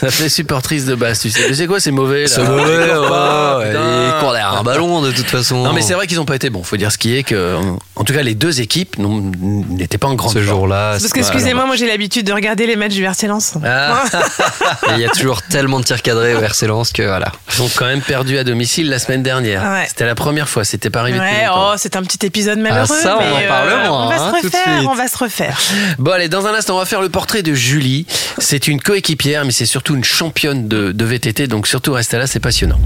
Ça 0.00 0.10
fait 0.10 0.28
supportrice 0.28 0.84
de 0.84 0.94
base, 0.94 1.20
tu 1.20 1.30
sais. 1.30 1.46
Mais 1.48 1.54
c'est 1.54 1.66
quoi, 1.66 1.80
c'est 1.80 1.90
mauvais 1.90 2.22
là 2.22 2.28
C'est 2.28 2.44
mauvais, 2.44 2.86
Ils 2.86 2.92
courent 2.98 3.08
pas, 3.08 3.58
ouais. 3.58 3.72
Ils 3.72 4.20
courent 4.20 4.32
derrière 4.32 4.54
un 4.58 4.62
ballon 4.62 5.00
de 5.02 5.10
toute 5.10 5.26
façon. 5.30 5.62
Non 5.64 5.72
mais 5.72 5.80
c'est 5.82 5.94
vrai 5.94 6.06
qu'ils 6.06 6.18
n'ont 6.18 6.24
pas 6.24 6.36
été 6.36 6.50
bons. 6.50 6.62
Faut 6.62 6.76
dire 6.76 6.92
ce 6.92 6.98
qui 6.98 7.16
est 7.16 7.22
que 7.22 7.56
en, 7.96 8.04
tout 8.04 8.12
cas, 8.12 8.22
les 8.22 8.34
deux 8.34 8.60
équipes 8.60 8.96
n'étaient 8.98 9.98
pas 9.98 10.08
en 10.08 10.16
grande 10.18 10.34
Ce 10.34 10.42
jour-là, 10.42 10.98
Parce 11.00 11.12
que, 11.12 11.20
excusez-moi, 11.20 11.64
moi 11.64 11.76
j'ai 11.76 11.86
l'habitude 11.86 12.26
de 12.26 12.32
regarder 12.32 12.66
les 12.66 12.76
matchs 12.76 12.92
du 12.92 13.04
RC 13.04 13.26
Lens. 13.26 13.54
Ah. 13.64 14.02
Il 14.94 14.98
y 14.98 15.04
a 15.06 15.08
toujours 15.08 15.42
tellement 15.42 15.80
de 15.80 15.84
tirs 15.84 16.02
cadrés 16.02 16.34
au 16.34 16.40
RC 16.40 16.66
Lens 16.66 16.92
que 16.92 17.02
voilà. 17.02 17.32
Ils 17.54 17.62
ont 17.62 17.70
quand 17.74 17.86
même 17.86 18.02
perdu 18.02 18.36
à 18.36 18.44
domicile 18.44 18.90
la 18.90 18.98
semaine 18.98 19.22
dernière. 19.22 19.62
Ouais. 19.62 19.86
C'était 19.88 20.04
la 20.04 20.14
première 20.14 20.48
fois, 20.48 20.64
c'était 20.64 20.90
pas 20.90 21.00
arrivé 21.00 21.18
depuis 21.18 21.30
Ouais, 21.30 21.46
oh, 21.50 21.72
c'est 21.76 21.96
un 21.96 22.02
petit 22.02 22.26
épisode 22.26 22.58
malheureux. 22.58 22.86
ça, 22.86 23.16
on 23.16 23.20
mais, 23.20 23.46
en 23.46 23.48
parle 23.48 23.68
moins, 23.68 23.90
On 23.90 24.08
va 24.08 24.14
hein, 24.14 24.34
se 24.40 24.46
refaire, 24.46 24.90
on 24.90 24.94
va 24.94 25.08
se 25.08 25.16
refaire. 25.18 25.58
Bon, 25.98 26.12
allez, 26.12 26.28
dans 26.28 26.46
un 26.46 26.54
instant, 26.54 26.76
on 26.76 26.78
va 26.78 26.84
faire 26.84 27.00
le 27.00 27.08
portrait 27.08 27.42
de 27.42 27.54
Julie. 27.54 28.06
C'est 28.36 28.68
une 28.68 28.80
coéquipière, 28.80 29.44
mais 29.44 29.52
c'est 29.52 29.66
surtout 29.66 29.94
une 29.94 30.04
championne 30.04 30.68
de, 30.68 30.92
de 30.92 31.04
VTT, 31.04 31.46
donc 31.46 31.66
surtout 31.66 31.92
restez 31.92 32.18
là, 32.18 32.26
c'est 32.26 32.40
passionnant. 32.40 32.78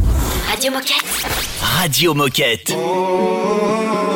Radio 0.49 0.71
Moquette. 0.71 1.05
Radio 1.81 2.15
Moquette. 2.15 2.73
You're 2.73 4.12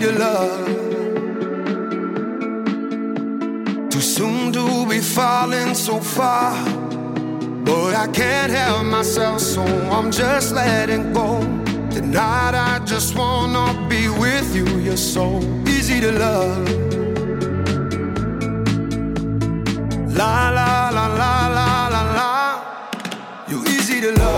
Easy 0.00 0.12
to 0.12 0.18
love. 0.18 0.66
Too 3.90 4.00
soon 4.00 4.50
to 4.50 4.86
be 4.88 4.98
falling 5.00 5.74
so 5.74 6.00
far. 6.00 6.54
Boy, 7.66 7.92
I 7.94 8.06
can't 8.10 8.50
help 8.50 8.86
myself, 8.86 9.40
so 9.40 9.62
I'm 9.62 10.10
just 10.10 10.54
letting 10.54 11.12
go. 11.12 11.40
Tonight 11.90 12.54
I 12.54 12.80
just 12.86 13.14
wanna 13.14 13.88
be 13.90 14.08
with 14.08 14.54
you. 14.56 14.64
You're 14.80 14.96
so 14.96 15.38
easy 15.68 16.00
to 16.00 16.12
love. 16.12 16.66
La 20.16 20.48
la 20.48 20.88
la 20.96 21.06
la 21.20 21.48
la 21.58 21.88
la 21.94 22.02
la. 22.18 22.32
You're 23.48 23.68
easy 23.68 24.00
to 24.00 24.12
love. 24.12 24.29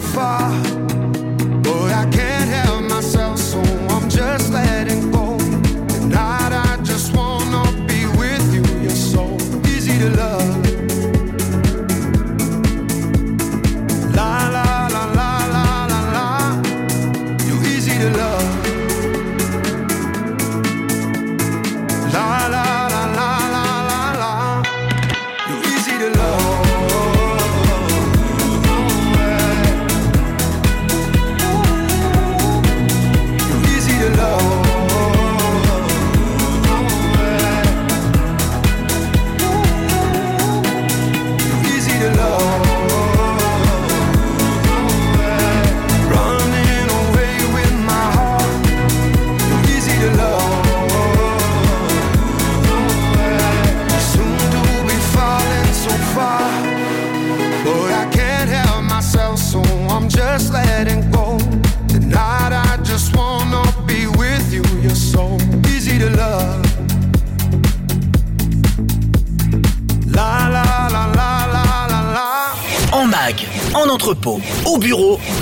Far. 0.00 0.50
Boy, 1.62 1.90
I 1.92 2.08
can't 2.10 2.48
help 2.48 2.82
myself, 2.88 3.38
so 3.38 3.60
I'm 3.90 4.08
just 4.08 4.52
letting 4.52 4.87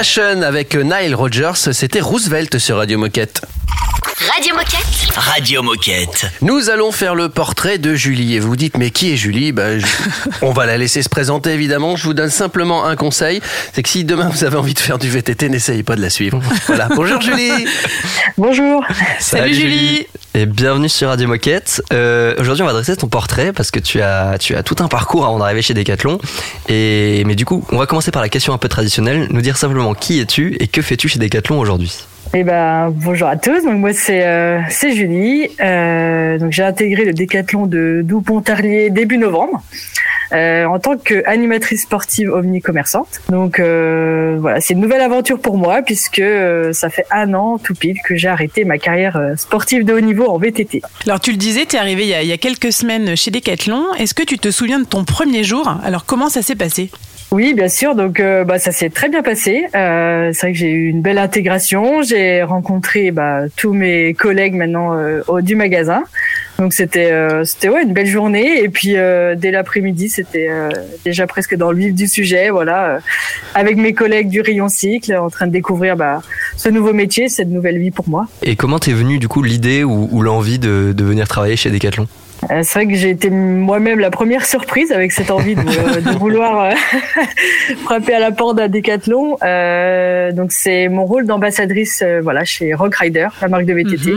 Avec 0.00 0.74
Nile 0.76 1.14
Rogers, 1.14 1.72
c'était 1.72 2.00
Roosevelt 2.00 2.56
sur 2.56 2.78
Radio 2.78 2.96
Moquette. 2.96 3.42
Radio 4.40 4.54
Moquette. 4.54 5.16
Radio 5.16 5.62
Moquette. 5.62 6.26
Nous 6.40 6.70
allons 6.70 6.92
faire 6.92 7.14
le 7.14 7.28
portrait 7.28 7.76
de 7.76 7.94
Julie. 7.94 8.36
Et 8.36 8.40
vous 8.40 8.56
dites, 8.56 8.78
mais 8.78 8.90
qui 8.90 9.12
est 9.12 9.16
Julie? 9.16 9.52
Ben, 9.52 9.78
je- 9.78 9.86
On 10.42 10.52
va 10.52 10.64
la 10.64 10.78
laisser 10.78 11.02
se 11.02 11.10
présenter 11.10 11.50
évidemment. 11.50 11.94
Je 11.96 12.04
vous 12.04 12.14
donne 12.14 12.30
simplement 12.30 12.86
un 12.86 12.96
conseil. 12.96 13.42
C'est 13.74 13.82
que 13.82 13.88
si 13.90 14.04
demain 14.04 14.30
vous 14.30 14.42
avez 14.44 14.56
envie 14.56 14.72
de 14.72 14.78
faire 14.78 14.96
du 14.98 15.10
VTT, 15.10 15.50
n'essayez 15.50 15.82
pas 15.82 15.94
de 15.94 16.00
la 16.00 16.08
suivre. 16.08 16.40
Voilà. 16.68 16.88
Bonjour 16.96 17.20
Julie. 17.20 17.50
Bonjour. 18.38 18.82
Salut, 19.18 19.52
Julie. 19.52 20.06
Et 20.32 20.46
bienvenue 20.46 20.88
sur 20.88 21.08
Radio 21.08 21.28
Moquette. 21.28 21.82
Euh, 21.92 22.34
Aujourd'hui, 22.38 22.62
on 22.62 22.66
va 22.66 22.72
dresser 22.72 22.96
ton 22.96 23.08
portrait 23.08 23.52
parce 23.52 23.70
que 23.70 23.78
tu 23.80 24.00
as, 24.00 24.38
tu 24.38 24.54
as 24.56 24.62
tout 24.62 24.76
un 24.78 24.88
parcours 24.88 25.26
avant 25.26 25.38
d'arriver 25.38 25.60
chez 25.60 25.74
Decathlon. 25.74 26.18
Et, 26.70 27.24
mais 27.26 27.34
du 27.34 27.44
coup, 27.44 27.62
on 27.72 27.76
va 27.76 27.84
commencer 27.84 28.10
par 28.10 28.22
la 28.22 28.30
question 28.30 28.54
un 28.54 28.58
peu 28.58 28.68
traditionnelle. 28.68 29.26
Nous 29.30 29.42
dire 29.42 29.58
simplement 29.58 29.92
qui 29.92 30.18
es-tu 30.18 30.56
et 30.60 30.66
que 30.66 30.80
fais-tu 30.80 31.08
chez 31.10 31.18
Decathlon 31.18 31.58
aujourd'hui? 31.58 31.92
Eh 32.32 32.44
ben, 32.44 32.92
bonjour 32.94 33.26
à 33.26 33.36
tous. 33.36 33.64
Donc 33.64 33.78
moi 33.78 33.92
c'est 33.92 34.24
euh, 34.24 34.60
Julie. 34.70 35.48
Euh, 35.60 36.38
donc 36.38 36.52
j'ai 36.52 36.62
intégré 36.62 37.04
le 37.04 37.12
décathlon 37.12 37.66
de 37.66 38.02
Doux-Pontarlier 38.04 38.90
début 38.90 39.18
novembre. 39.18 39.60
euh, 40.32 40.64
en 40.64 40.78
tant 40.78 40.96
qu'animatrice 40.96 41.82
sportive 41.82 42.30
omnicommerçante. 42.30 43.20
Donc 43.30 43.58
voilà, 43.58 44.60
c'est 44.60 44.74
une 44.74 44.80
nouvelle 44.80 45.00
aventure 45.00 45.40
pour 45.40 45.58
moi 45.58 45.82
puisque 45.82 46.22
ça 46.72 46.88
fait 46.88 47.04
un 47.10 47.34
an 47.34 47.58
tout 47.58 47.74
pile 47.74 47.98
que 48.04 48.14
j'ai 48.14 48.28
arrêté 48.28 48.64
ma 48.64 48.78
carrière 48.78 49.20
sportive 49.36 49.84
de 49.84 49.92
haut 49.92 50.00
niveau 50.00 50.26
en 50.28 50.38
VTT. 50.38 50.82
Alors 51.06 51.18
tu 51.18 51.32
le 51.32 51.36
disais, 51.36 51.66
tu 51.66 51.74
es 51.74 51.78
arrivé 51.80 52.04
il 52.04 52.10
y, 52.10 52.14
a, 52.14 52.22
il 52.22 52.28
y 52.28 52.32
a 52.32 52.38
quelques 52.38 52.72
semaines 52.72 53.16
chez 53.16 53.32
Decathlon. 53.32 53.92
Est-ce 53.98 54.14
que 54.14 54.22
tu 54.22 54.38
te 54.38 54.52
souviens 54.52 54.78
de 54.78 54.84
ton 54.86 55.04
premier 55.04 55.42
jour? 55.42 55.68
Alors 55.82 56.04
comment 56.04 56.28
ça 56.28 56.42
s'est 56.42 56.54
passé? 56.54 56.92
Oui, 57.32 57.54
bien 57.54 57.68
sûr. 57.68 57.94
Donc, 57.94 58.18
euh, 58.18 58.42
bah, 58.42 58.58
ça 58.58 58.72
s'est 58.72 58.90
très 58.90 59.08
bien 59.08 59.22
passé. 59.22 59.66
Euh, 59.74 60.30
c'est 60.32 60.46
vrai 60.46 60.52
que 60.52 60.58
j'ai 60.58 60.70
eu 60.70 60.88
une 60.88 61.00
belle 61.00 61.18
intégration. 61.18 62.02
J'ai 62.02 62.42
rencontré 62.42 63.12
bah, 63.12 63.42
tous 63.56 63.72
mes 63.72 64.14
collègues 64.14 64.54
maintenant 64.54 64.96
euh, 64.96 65.20
au, 65.28 65.40
du 65.40 65.54
magasin. 65.54 66.02
Donc, 66.58 66.72
c'était 66.72 67.12
euh, 67.12 67.44
c'était 67.44 67.68
ouais 67.68 67.84
une 67.84 67.92
belle 67.92 68.08
journée. 68.08 68.62
Et 68.62 68.68
puis 68.68 68.96
euh, 68.96 69.36
dès 69.36 69.52
l'après-midi, 69.52 70.08
c'était 70.08 70.50
déjà 71.04 71.26
presque 71.28 71.54
dans 71.54 71.70
le 71.70 71.78
vif 71.78 71.94
du 71.94 72.08
sujet. 72.08 72.50
Voilà, 72.50 72.98
avec 73.54 73.76
mes 73.76 73.92
collègues 73.94 74.28
du 74.28 74.40
rayon 74.40 74.68
cycle, 74.68 75.14
en 75.16 75.30
train 75.30 75.46
de 75.46 75.52
découvrir 75.52 75.96
bah, 75.96 76.22
ce 76.56 76.68
nouveau 76.68 76.92
métier, 76.92 77.28
cette 77.28 77.48
nouvelle 77.48 77.78
vie 77.78 77.92
pour 77.92 78.08
moi. 78.08 78.26
Et 78.42 78.56
comment 78.56 78.80
t'es 78.80 78.92
venue 78.92 79.18
du 79.18 79.28
coup 79.28 79.42
l'idée 79.42 79.84
ou, 79.84 80.08
ou 80.10 80.22
l'envie 80.22 80.58
de, 80.58 80.92
de 80.94 81.04
venir 81.04 81.28
travailler 81.28 81.56
chez 81.56 81.70
Decathlon? 81.70 82.08
C'est 82.48 82.74
vrai 82.74 82.86
que 82.86 82.94
j'ai 82.94 83.10
été 83.10 83.30
moi-même 83.30 83.98
la 83.98 84.10
première 84.10 84.46
surprise 84.46 84.92
avec 84.92 85.12
cette 85.12 85.30
envie 85.30 85.54
de, 85.54 85.62
de 86.00 86.18
vouloir 86.18 86.64
euh, 86.64 86.74
frapper 87.84 88.14
à 88.14 88.18
la 88.20 88.32
porte 88.32 88.56
d'un 88.56 88.68
décathlon. 88.68 89.36
Euh, 89.42 90.32
donc 90.32 90.52
c'est 90.52 90.88
mon 90.88 91.04
rôle 91.04 91.26
d'ambassadrice 91.26 92.02
euh, 92.02 92.20
voilà 92.22 92.44
chez 92.44 92.74
Rock 92.74 92.96
Rider, 92.96 93.28
la 93.42 93.48
marque 93.48 93.66
de 93.66 93.74
VTT, 93.74 94.12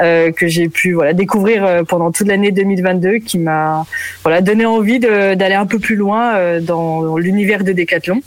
euh, 0.00 0.32
que 0.32 0.46
j'ai 0.46 0.68
pu 0.68 0.94
voilà 0.94 1.12
découvrir 1.12 1.64
euh, 1.64 1.82
pendant 1.82 2.10
toute 2.10 2.26
l'année 2.26 2.50
2022, 2.50 3.18
qui 3.18 3.38
m'a 3.38 3.84
voilà 4.22 4.40
donné 4.40 4.64
envie 4.66 4.98
d'aller 4.98 5.54
un 5.54 5.66
peu 5.66 5.78
plus 5.78 5.96
loin 5.96 6.34
euh, 6.34 6.60
dans 6.60 7.16
l'univers 7.18 7.64
de 7.64 7.72
décathlon 7.72 8.22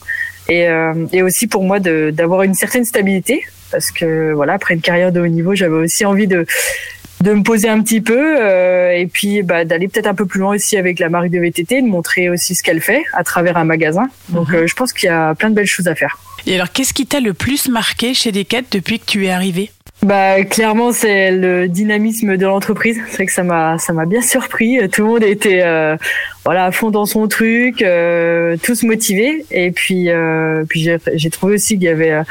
et, 0.49 0.67
euh, 0.67 0.93
et 1.11 1.23
aussi 1.23 1.47
pour 1.47 1.63
moi 1.63 1.79
d'avoir 1.79 2.43
une 2.43 2.53
certaine 2.53 2.85
stabilité 2.85 3.43
parce 3.73 3.91
que 3.91 4.33
voilà 4.33 4.53
après 4.53 4.75
une 4.75 4.81
carrière 4.81 5.11
de 5.11 5.19
haut 5.19 5.27
niveau, 5.27 5.55
j'avais 5.55 5.75
aussi 5.75 6.05
envie 6.05 6.27
de 6.27 6.45
de 7.23 7.31
me 7.31 7.41
poser 7.41 7.69
un 7.69 7.81
petit 7.81 8.01
peu 8.01 8.35
euh, 8.37 8.91
et 8.91 9.07
puis 9.07 9.43
bah, 9.43 9.63
d'aller 9.63 9.87
peut-être 9.87 10.07
un 10.07 10.13
peu 10.13 10.25
plus 10.25 10.41
loin 10.41 10.55
aussi 10.55 10.75
avec 10.75 10.99
la 10.99 11.07
marque 11.07 11.29
de 11.29 11.39
VTT, 11.39 11.81
de 11.81 11.87
montrer 11.87 12.29
aussi 12.29 12.53
ce 12.53 12.61
qu'elle 12.61 12.81
fait 12.81 13.01
à 13.13 13.23
travers 13.23 13.55
un 13.55 13.63
magasin. 13.63 14.07
Donc 14.27 14.53
euh, 14.53 14.67
je 14.67 14.75
pense 14.75 14.91
qu'il 14.91 15.07
y 15.07 15.09
a 15.09 15.33
plein 15.33 15.49
de 15.49 15.55
belles 15.55 15.65
choses 15.65 15.87
à 15.87 15.95
faire. 15.95 16.17
Et 16.45 16.55
alors 16.55 16.71
qu'est-ce 16.71 16.93
qui 16.93 17.05
t'a 17.05 17.19
le 17.19 17.33
plus 17.33 17.69
marqué 17.69 18.13
chez 18.13 18.31
Decat 18.31 18.61
depuis 18.71 18.99
que 18.99 19.05
tu 19.05 19.25
es 19.25 19.29
arrivé 19.31 19.71
Bah 20.01 20.43
clairement 20.43 20.91
c'est 20.91 21.31
le 21.31 21.69
dynamisme 21.69 22.35
de 22.35 22.45
l'entreprise. 22.45 22.99
C'est 23.07 23.15
vrai 23.15 23.25
que 23.27 23.31
ça 23.31 23.43
m'a 23.43 23.77
ça 23.77 23.93
m'a 23.93 24.05
bien 24.05 24.21
surpris. 24.21 24.77
Tout 24.89 25.03
le 25.03 25.07
monde 25.07 25.23
était 25.23 25.61
euh, 25.63 25.95
voilà 26.43 26.65
à 26.65 26.71
fond 26.71 26.91
dans 26.91 27.05
son 27.05 27.29
truc, 27.29 27.81
euh, 27.81 28.57
tous 28.61 28.83
motivés. 28.83 29.45
Et 29.51 29.71
puis 29.71 30.09
euh, 30.09 30.65
puis 30.67 30.81
j'ai 30.81 30.97
j'ai 31.13 31.29
trouvé 31.29 31.55
aussi 31.55 31.75
qu'il 31.75 31.83
y 31.83 31.87
avait 31.87 32.11
euh, 32.11 32.23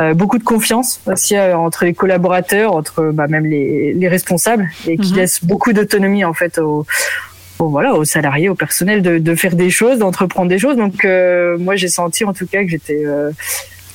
euh, 0.00 0.14
beaucoup 0.14 0.38
de 0.38 0.44
confiance 0.44 1.00
aussi 1.06 1.36
euh, 1.36 1.54
entre 1.58 1.84
les 1.84 1.92
collaborateurs, 1.92 2.74
entre 2.74 3.10
bah, 3.12 3.26
même 3.28 3.44
les, 3.44 3.92
les 3.92 4.08
responsables, 4.08 4.70
et 4.86 4.96
qui 4.96 5.10
Mhm. 5.12 5.18
laisse 5.18 5.44
beaucoup 5.44 5.74
d'autonomie 5.74 6.24
en 6.24 6.32
fait 6.32 6.56
aux 6.58 6.86
aux, 7.60 7.68
voilà, 7.68 7.94
aux 7.94 8.04
salariés, 8.04 8.48
au 8.48 8.54
personnel 8.54 9.02
de, 9.02 9.18
de 9.18 9.34
faire 9.34 9.54
des 9.54 9.70
choses, 9.70 9.98
d'entreprendre 9.98 10.48
des 10.48 10.58
choses. 10.58 10.76
Donc 10.76 11.04
euh, 11.04 11.58
moi 11.58 11.76
j'ai 11.76 11.88
senti 11.88 12.24
en 12.24 12.32
tout 12.32 12.46
cas 12.46 12.62
que 12.62 12.68
j'étais 12.68 13.02
euh, 13.04 13.30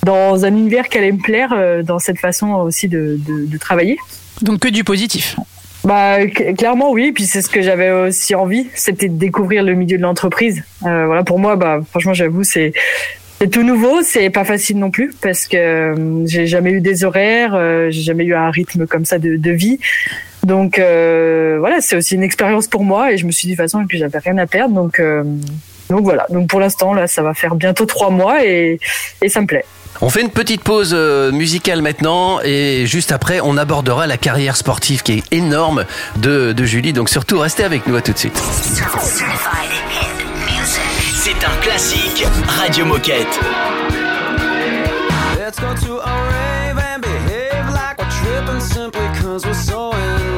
dans 0.04 0.46
un 0.46 0.50
univers 0.50 0.88
qui 0.88 0.98
allait 0.98 1.12
me 1.12 1.22
plaire, 1.22 1.52
euh, 1.54 1.84
dans 1.84 2.00
cette 2.00 2.20
façon 2.20 2.54
aussi 2.54 2.88
de, 2.88 3.18
de, 3.28 3.46
de 3.46 3.58
travailler. 3.58 3.98
Donc 4.42 4.60
que 4.60 4.68
du 4.68 4.84
positif. 4.84 5.36
Bah 5.84 6.26
cl- 6.26 6.56
clairement 6.56 6.92
oui, 6.92 7.12
puis 7.12 7.26
c'est 7.26 7.42
ce 7.42 7.50
que 7.50 7.62
j'avais 7.62 7.92
aussi 7.92 8.34
envie, 8.36 8.68
c'était 8.74 9.08
de 9.08 9.18
découvrir 9.18 9.64
le 9.64 9.74
milieu 9.76 9.98
de 9.98 10.02
l'entreprise. 10.02 10.64
Euh, 10.84 11.06
voilà 11.06 11.24
pour 11.24 11.40
moi, 11.40 11.56
bah 11.56 11.82
franchement 11.90 12.14
j'avoue 12.14 12.44
c'est 12.44 12.74
c'est 13.40 13.50
tout 13.50 13.64
nouveau, 13.64 14.02
c'est 14.02 14.30
pas 14.30 14.46
facile 14.46 14.80
non 14.80 14.92
plus 14.92 15.14
parce 15.22 15.46
que 15.48 15.58
euh, 15.58 16.26
j'ai 16.26 16.48
jamais 16.48 16.72
eu 16.72 16.82
des 16.82 17.04
horaires, 17.04 17.54
euh, 17.54 17.92
j'ai 17.92 18.02
jamais 18.02 18.24
eu 18.24 18.34
un 18.34 18.50
rythme 18.50 18.88
comme 18.88 19.06
ça 19.06 19.20
de, 19.20 19.36
de 19.36 19.52
vie. 19.52 19.78
Donc 20.46 20.78
euh, 20.78 21.58
voilà, 21.60 21.82
c'est 21.82 21.96
aussi 21.96 22.14
une 22.14 22.22
expérience 22.22 22.68
pour 22.68 22.84
moi 22.84 23.12
et 23.12 23.18
je 23.18 23.26
me 23.26 23.32
suis 23.32 23.48
dit 23.48 23.54
de 23.54 23.58
toute 23.58 23.66
façon 23.66 23.88
que 23.88 23.98
j'avais 23.98 24.20
rien 24.20 24.38
à 24.38 24.46
perdre. 24.46 24.76
Donc 24.76 25.00
euh, 25.00 25.24
donc 25.90 26.04
voilà. 26.04 26.28
Donc 26.30 26.48
pour 26.48 26.60
l'instant 26.60 26.94
là, 26.94 27.08
ça 27.08 27.24
va 27.24 27.34
faire 27.34 27.56
bientôt 27.56 27.86
trois 27.86 28.12
mois 28.12 28.46
et 28.46 28.80
et 29.24 29.30
ça 29.30 29.42
me 29.42 29.48
plaît. 29.48 29.66
On 30.02 30.10
fait 30.10 30.22
une 30.22 30.30
petite 30.30 30.62
pause 30.62 30.92
euh, 30.94 31.32
musicale 31.32 31.82
maintenant 31.82 32.40
et 32.44 32.86
juste 32.86 33.12
après 33.12 33.40
on 33.42 33.58
abordera 33.58 34.06
la 34.06 34.18
carrière 34.18 34.56
sportive 34.56 35.02
qui 35.02 35.14
est 35.14 35.34
énorme 35.34 35.86
de, 36.18 36.52
de 36.52 36.64
Julie. 36.64 36.94
Donc 36.94 37.10
surtout 37.10 37.40
restez 37.40 37.64
avec 37.64 37.88
nous 37.88 37.96
à 37.96 38.02
tout 38.02 38.14
de 38.14 38.18
suite. 38.20 38.38
C'est 41.24 41.44
un 41.44 41.62
classique 41.62 42.24
Radio 42.46 42.86
Moquette. 42.86 43.40
Let's 45.40 45.60
go 45.60 45.74
to 45.88 46.02
a 46.02 46.14
rave 46.30 46.78
and 46.78 47.02
behave 47.02 47.66
like 47.74 47.98
we're 47.98 48.10
tripping 48.12 48.60
simply 48.60 49.08
cause 49.22 49.44
we're 49.44 49.54
so 49.54 49.92
in 49.92 50.35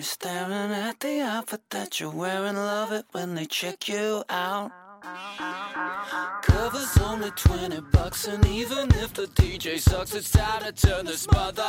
staring 0.00 0.72
at 0.72 1.00
the 1.00 1.20
outfit 1.20 1.60
that 1.70 2.00
you're 2.00 2.10
wearing. 2.10 2.56
Love 2.56 2.92
it 2.92 3.04
when 3.12 3.34
they 3.34 3.46
check 3.46 3.88
you 3.88 4.24
out. 4.28 4.70
Cover's 6.42 6.96
only 6.98 7.30
20 7.30 7.80
bucks, 7.92 8.26
and 8.26 8.44
even 8.46 8.88
if 8.96 9.12
the 9.14 9.26
DJ 9.26 9.78
sucks, 9.78 10.14
it's 10.14 10.30
time 10.30 10.62
to 10.62 10.72
turn 10.72 11.06
this 11.06 11.30
mother 11.30 11.64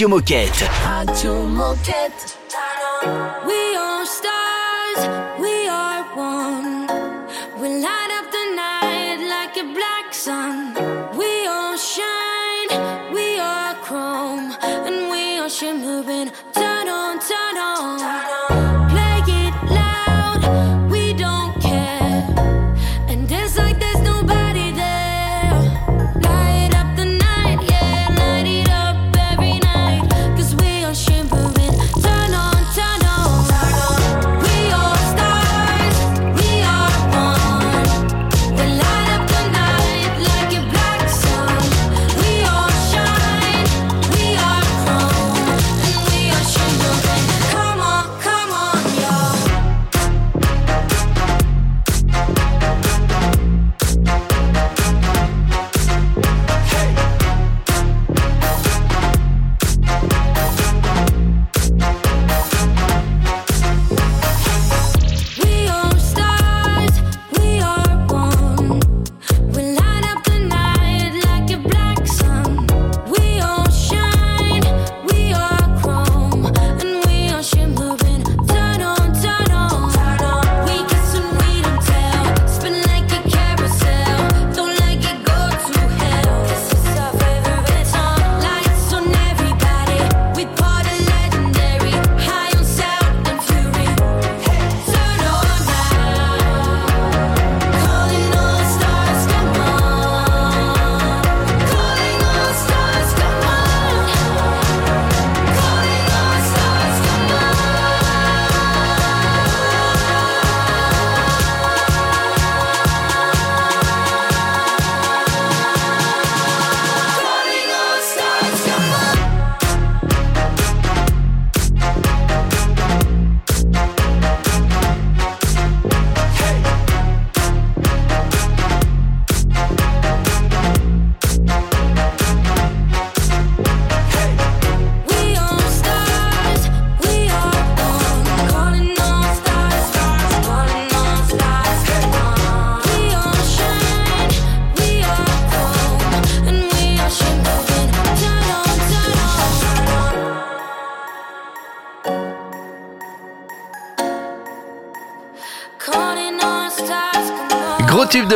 Radio 0.00 0.16
Moquette. 0.16 0.66
Radio 0.88 1.46
Moquette. 1.46 2.38
We 3.46 3.76
are 3.76 4.06
stars, 4.06 5.00
we 5.38 5.68
are 5.68 6.04
one. 6.16 6.86
We 7.60 7.68
light 7.82 8.10
up 8.18 8.32
the 8.32 8.46
night 8.56 9.20
like 9.28 9.58
a 9.58 9.64
black 9.74 10.14
sun. 10.14 10.72
We 11.18 11.46
all 11.46 11.76
shine, 11.76 13.12
we 13.12 13.38
are 13.40 13.74
chrome, 13.82 14.56
and 14.62 15.10
we 15.10 15.38
are 15.38 15.50
shimmering. 15.50 16.32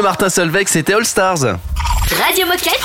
Martin 0.05 0.28
Solveig, 0.28 0.66
c'était 0.66 0.92
All 0.92 1.07
Stars. 1.07 1.38
Radio 1.40 2.46
Moquette. 2.46 2.78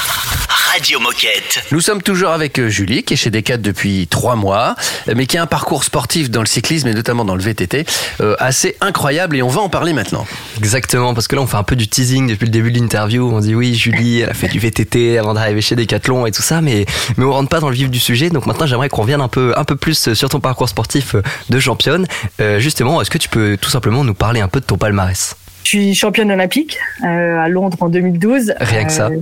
Radio 0.74 1.00
Moquette. 1.02 1.66
Nous 1.74 1.82
sommes 1.82 2.02
toujours 2.02 2.30
avec 2.30 2.58
euh, 2.60 2.70
Julie, 2.70 3.04
qui 3.04 3.16
est 3.16 3.18
chez 3.18 3.30
Decat 3.30 3.58
depuis 3.58 4.08
trois 4.08 4.38
mois, 4.38 4.76
euh, 5.10 5.14
mais 5.18 5.26
qui 5.26 5.38
a 5.38 5.42
un 5.42 5.46
parcours 5.46 5.84
sportif 5.84 6.32
dans 6.32 6.40
le 6.40 6.46
cyclisme 6.46 6.88
et 6.88 6.94
notamment 6.94 7.26
dans 7.26 7.36
le 7.36 7.42
VTT 7.42 7.86
euh, 8.22 8.38
assez 8.40 8.78
incroyable 8.80 9.36
et 9.36 9.42
on 9.42 9.50
va 9.50 9.60
en 9.60 9.68
parler 9.68 9.92
maintenant. 9.92 10.26
Exactement, 10.60 11.14
parce 11.14 11.28
que 11.28 11.36
là 11.36 11.42
on 11.42 11.48
fait 11.48 11.58
un 11.58 11.64
peu 11.64 11.76
du 11.76 11.90
teasing 11.90 12.28
depuis 12.28 12.46
le 12.46 12.52
début 12.52 12.72
de 12.72 12.80
l'interview. 12.80 13.30
On 13.30 13.42
dit 13.42 13.54
oui, 13.54 13.76
Julie, 13.76 14.22
elle 14.22 14.30
a 14.30 14.34
fait 14.34 14.48
du 14.48 14.60
VTT 14.60 15.18
avant 15.18 15.34
d'arriver 15.34 15.60
chez 15.60 15.76
Decathlon 15.76 16.26
et 16.26 16.32
tout 16.32 16.42
ça, 16.42 16.62
mais 16.62 16.86
mais 17.18 17.26
on 17.26 17.34
rentre 17.34 17.50
pas 17.50 17.60
dans 17.60 17.70
le 17.70 17.76
vif 17.76 17.90
du 17.90 18.00
sujet. 18.00 18.30
Donc 18.30 18.46
maintenant 18.46 18.66
j'aimerais 18.66 18.88
qu'on 18.88 19.02
revienne 19.02 19.22
un 19.22 19.28
peu 19.28 19.54
un 19.58 19.66
peu 19.66 19.76
plus 19.76 20.14
sur 20.14 20.30
ton 20.30 20.40
parcours 20.40 20.70
sportif 20.70 21.16
de 21.50 21.60
championne. 21.60 22.08
Euh, 22.40 22.60
justement, 22.60 23.02
est-ce 23.02 23.10
que 23.10 23.18
tu 23.18 23.28
peux 23.28 23.58
tout 23.60 23.70
simplement 23.70 24.06
nous 24.06 24.14
parler 24.14 24.40
un 24.40 24.48
peu 24.48 24.62
de 24.62 24.66
ton 24.66 24.78
palmarès? 24.78 25.36
Je 25.64 25.70
suis 25.78 25.94
championne 25.94 26.32
olympique 26.32 26.80
euh, 27.06 27.38
à 27.40 27.48
Londres 27.48 27.78
en 27.82 27.90
2012. 27.90 28.54
Rien 28.60 28.86
que 28.86 28.92
ça. 28.92 29.08
Euh, 29.08 29.20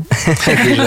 Déjà. 0.65 0.83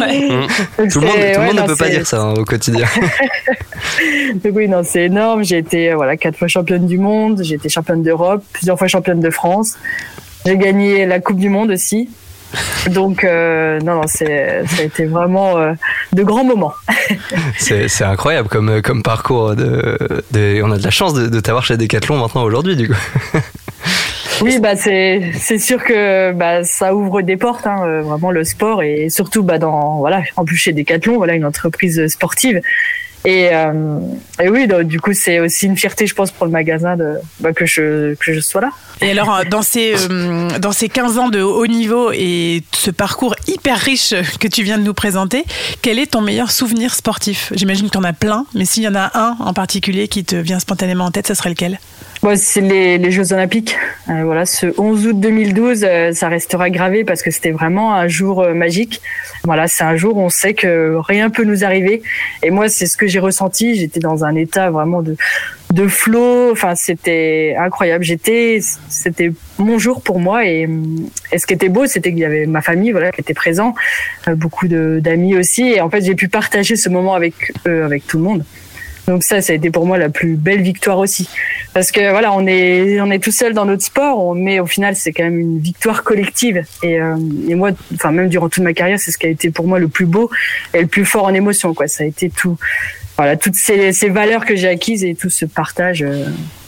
Ouais. 0.00 0.28
Donc 0.78 0.88
Tout 0.90 1.00
le 1.00 1.06
monde, 1.06 1.16
c'est- 1.16 1.32
tout 1.32 1.40
le 1.40 1.46
ouais, 1.46 1.52
monde 1.52 1.62
ne 1.62 1.66
peut 1.66 1.76
pas 1.76 1.88
dire 1.90 2.06
ça 2.06 2.20
hein, 2.22 2.34
au 2.34 2.44
quotidien. 2.44 2.86
Donc 4.44 4.52
oui, 4.54 4.68
non, 4.68 4.80
c'est 4.84 5.04
énorme. 5.04 5.44
J'ai 5.44 5.58
été 5.58 5.92
euh, 5.92 5.96
voilà 5.96 6.16
quatre 6.16 6.38
fois 6.38 6.48
championne 6.48 6.86
du 6.86 6.98
monde. 6.98 7.42
J'ai 7.42 7.56
été 7.56 7.68
championne 7.68 8.02
d'Europe, 8.02 8.42
plusieurs 8.52 8.78
fois 8.78 8.88
championne 8.88 9.20
de 9.20 9.30
France. 9.30 9.76
J'ai 10.46 10.56
gagné 10.56 11.04
la 11.06 11.20
Coupe 11.20 11.38
du 11.38 11.48
Monde 11.50 11.70
aussi. 11.72 12.08
Donc 12.90 13.24
euh, 13.24 13.80
non, 13.80 13.96
non, 13.96 14.02
c'est 14.06 14.62
ça 14.66 14.80
a 14.82 14.84
été 14.84 15.04
vraiment 15.04 15.58
euh, 15.58 15.72
de 16.12 16.22
grands 16.22 16.44
moments. 16.44 16.72
C'est 17.58 17.88
c'est 17.88 18.04
incroyable 18.04 18.48
comme, 18.48 18.80
comme 18.80 19.02
parcours. 19.02 19.56
De, 19.56 19.98
de- 20.30 20.62
on 20.62 20.70
a 20.70 20.78
de 20.78 20.82
la 20.84 20.90
chance 20.90 21.12
de, 21.12 21.26
de 21.26 21.40
t'avoir 21.40 21.64
chez 21.64 21.76
Decathlon 21.76 22.18
maintenant 22.18 22.44
aujourd'hui, 22.44 22.76
du 22.76 22.88
coup. 22.88 22.94
Oui, 24.42 24.58
bah 24.58 24.76
c'est 24.76 25.32
c'est 25.38 25.58
sûr 25.58 25.82
que 25.82 26.32
bah 26.32 26.64
ça 26.64 26.94
ouvre 26.94 27.22
des 27.22 27.36
portes, 27.36 27.66
hein, 27.66 27.82
euh, 27.84 28.02
vraiment 28.02 28.30
le 28.30 28.44
sport 28.44 28.82
et 28.82 29.08
surtout 29.08 29.42
bah 29.42 29.58
dans 29.58 29.98
voilà 29.98 30.22
en 30.36 30.44
plus 30.44 30.56
chez 30.56 30.72
Decathlon, 30.72 31.16
voilà 31.16 31.34
une 31.34 31.44
entreprise 31.44 32.06
sportive. 32.08 32.60
Et, 33.26 33.48
euh, 33.52 33.98
et 34.40 34.48
oui, 34.48 34.68
donc, 34.68 34.84
du 34.84 35.00
coup 35.00 35.12
c'est 35.12 35.40
aussi 35.40 35.66
une 35.66 35.76
fierté, 35.76 36.06
je 36.06 36.14
pense, 36.14 36.30
pour 36.30 36.46
le 36.46 36.52
magasin 36.52 36.96
de 36.96 37.14
bah, 37.40 37.52
que 37.52 37.66
je 37.66 38.14
que 38.14 38.32
je 38.32 38.38
sois 38.38 38.60
là. 38.60 38.70
Et 39.00 39.10
alors, 39.10 39.34
euh, 39.34 39.42
dans 39.44 39.62
ces, 39.62 39.94
euh, 40.10 40.58
dans 40.60 40.70
ces 40.70 40.88
15 40.88 41.18
ans 41.18 41.28
de 41.28 41.42
haut 41.42 41.66
niveau 41.66 42.12
et 42.12 42.62
ce 42.72 42.92
parcours 42.92 43.34
hyper 43.48 43.78
riche 43.78 44.14
que 44.38 44.46
tu 44.46 44.62
viens 44.62 44.78
de 44.78 44.84
nous 44.84 44.94
présenter, 44.94 45.44
quel 45.82 45.98
est 45.98 46.12
ton 46.12 46.20
meilleur 46.20 46.52
souvenir 46.52 46.94
sportif? 46.94 47.52
J'imagine 47.56 47.86
que 47.86 47.92
tu 47.92 47.98
en 47.98 48.04
as 48.04 48.12
plein, 48.12 48.46
mais 48.54 48.64
s'il 48.64 48.84
y 48.84 48.88
en 48.88 48.94
a 48.94 49.10
un 49.14 49.36
en 49.40 49.52
particulier 49.52 50.06
qui 50.06 50.24
te 50.24 50.36
vient 50.36 50.60
spontanément 50.60 51.06
en 51.06 51.10
tête, 51.10 51.26
ce 51.26 51.34
serait 51.34 51.50
lequel? 51.50 51.80
Bon, 52.22 52.34
c'est 52.36 52.60
les, 52.60 52.98
les 52.98 53.10
Jeux 53.10 53.32
Olympiques. 53.32 53.76
Euh, 54.08 54.24
voilà, 54.24 54.46
ce 54.46 54.66
11 54.78 55.06
août 55.08 55.20
2012, 55.20 55.84
euh, 55.84 56.12
ça 56.12 56.28
restera 56.28 56.70
gravé 56.70 57.04
parce 57.04 57.22
que 57.22 57.30
c'était 57.30 57.50
vraiment 57.50 57.94
un 57.94 58.08
jour 58.08 58.40
euh, 58.40 58.54
magique. 58.54 59.02
Voilà, 59.44 59.68
c'est 59.68 59.84
un 59.84 59.96
jour 59.96 60.16
où 60.16 60.20
on 60.20 60.30
sait 60.30 60.54
que 60.54 60.96
rien 60.96 61.28
peut 61.28 61.44
nous 61.44 61.64
arriver. 61.64 62.02
Et 62.42 62.50
moi, 62.50 62.68
c'est 62.68 62.86
ce 62.86 62.96
que 62.96 63.06
j'ai 63.06 63.18
ressenti. 63.18 63.74
J'étais 63.74 64.00
dans 64.00 64.24
un 64.24 64.34
état 64.34 64.70
vraiment 64.70 65.02
de 65.02 65.16
de 65.72 65.88
flow. 65.88 66.50
Enfin, 66.52 66.74
c'était 66.74 67.56
incroyable. 67.58 68.04
J'étais, 68.04 68.60
c'était 68.88 69.32
mon 69.58 69.78
jour 69.78 70.02
pour 70.02 70.18
moi. 70.20 70.46
Et, 70.46 70.68
et 71.32 71.38
ce 71.38 71.46
qui 71.46 71.54
était 71.54 71.68
beau, 71.68 71.86
c'était 71.86 72.10
qu'il 72.10 72.20
y 72.20 72.24
avait 72.24 72.46
ma 72.46 72.62
famille, 72.62 72.92
voilà, 72.92 73.12
qui 73.12 73.20
était 73.20 73.34
présent, 73.34 73.74
euh, 74.28 74.34
beaucoup 74.34 74.68
d'amis 74.68 75.36
aussi. 75.36 75.62
Et 75.62 75.80
en 75.80 75.90
fait, 75.90 76.02
j'ai 76.02 76.14
pu 76.14 76.28
partager 76.28 76.76
ce 76.76 76.88
moment 76.88 77.14
avec 77.14 77.52
eux, 77.66 77.84
avec 77.84 78.06
tout 78.06 78.18
le 78.18 78.24
monde. 78.24 78.44
Donc 79.06 79.22
ça, 79.22 79.40
ça 79.40 79.52
a 79.52 79.56
été 79.56 79.70
pour 79.70 79.86
moi 79.86 79.98
la 79.98 80.08
plus 80.08 80.34
belle 80.36 80.62
victoire 80.62 80.98
aussi, 80.98 81.28
parce 81.72 81.92
que 81.92 82.10
voilà, 82.10 82.32
on 82.32 82.46
est 82.46 83.00
on 83.00 83.10
est 83.10 83.22
tout 83.22 83.30
seul 83.30 83.54
dans 83.54 83.64
notre 83.64 83.84
sport, 83.84 84.34
mais 84.34 84.58
au 84.58 84.66
final, 84.66 84.96
c'est 84.96 85.12
quand 85.12 85.24
même 85.24 85.38
une 85.38 85.58
victoire 85.58 86.02
collective. 86.02 86.64
Et, 86.82 87.00
euh, 87.00 87.16
et 87.48 87.54
moi, 87.54 87.70
enfin 87.94 88.10
même 88.10 88.28
durant 88.28 88.48
toute 88.48 88.64
ma 88.64 88.72
carrière, 88.72 88.98
c'est 88.98 89.12
ce 89.12 89.18
qui 89.18 89.26
a 89.26 89.30
été 89.30 89.50
pour 89.50 89.66
moi 89.66 89.78
le 89.78 89.88
plus 89.88 90.06
beau 90.06 90.30
et 90.74 90.80
le 90.80 90.86
plus 90.86 91.04
fort 91.04 91.24
en 91.24 91.34
émotion. 91.34 91.72
Quoi, 91.72 91.86
ça 91.86 92.02
a 92.02 92.06
été 92.06 92.30
tout, 92.30 92.58
voilà, 93.16 93.36
toutes 93.36 93.54
ces, 93.54 93.92
valeurs 94.08 94.44
que 94.44 94.56
j'ai 94.56 94.68
acquises 94.68 95.04
et 95.04 95.14
tout 95.14 95.30
ce 95.30 95.44
partage. 95.44 96.02
euh, 96.02 96.24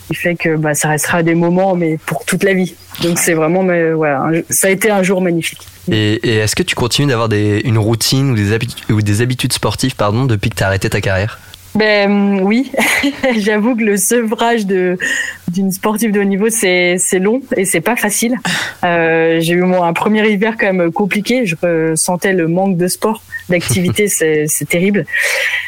qui 0.08 0.14
fait 0.14 0.36
que 0.36 0.56
bah, 0.56 0.74
ça 0.74 0.88
restera 0.88 1.22
des 1.22 1.34
moments, 1.34 1.74
mais 1.74 1.98
pour 2.06 2.24
toute 2.24 2.42
la 2.42 2.54
vie. 2.54 2.74
Donc 3.02 3.18
c'est 3.18 3.34
vraiment, 3.34 3.62
mais, 3.62 3.92
voilà, 3.92 4.30
ça 4.48 4.68
a 4.68 4.70
été 4.70 4.90
un 4.90 5.02
jour 5.02 5.20
magnifique. 5.20 5.60
Et, 5.90 6.38
est-ce 6.38 6.56
que 6.56 6.62
tu 6.62 6.74
continues 6.74 7.08
d'avoir 7.08 7.28
une 7.32 7.78
routine 7.78 8.30
ou 8.30 8.34
des, 8.34 8.58
ou 8.90 9.02
des 9.02 9.20
habitudes 9.20 9.52
sportives 9.52 9.96
pardon, 9.96 10.24
depuis 10.24 10.50
que 10.50 10.56
tu 10.56 10.62
as 10.62 10.66
arrêté 10.66 10.88
ta 10.88 11.00
carrière? 11.00 11.38
Ben 11.78 12.40
oui, 12.42 12.72
j'avoue 13.38 13.76
que 13.76 13.84
le 13.84 13.96
sevrage 13.96 14.66
de 14.66 14.98
d'une 15.46 15.70
sportive 15.70 16.10
de 16.10 16.18
haut 16.18 16.24
niveau 16.24 16.50
c'est 16.50 16.96
c'est 16.98 17.20
long 17.20 17.40
et 17.56 17.64
c'est 17.64 17.80
pas 17.80 17.94
facile. 17.94 18.34
Euh, 18.82 19.38
j'ai 19.38 19.52
eu 19.52 19.62
moi 19.62 19.86
un 19.86 19.92
premier 19.92 20.28
hiver 20.28 20.56
quand 20.58 20.72
même 20.72 20.90
compliqué. 20.90 21.46
Je 21.46 21.54
ressentais 21.62 22.32
le 22.32 22.48
manque 22.48 22.76
de 22.76 22.88
sport, 22.88 23.22
d'activité, 23.48 24.08
c'est 24.18 24.46
c'est 24.48 24.68
terrible. 24.68 25.06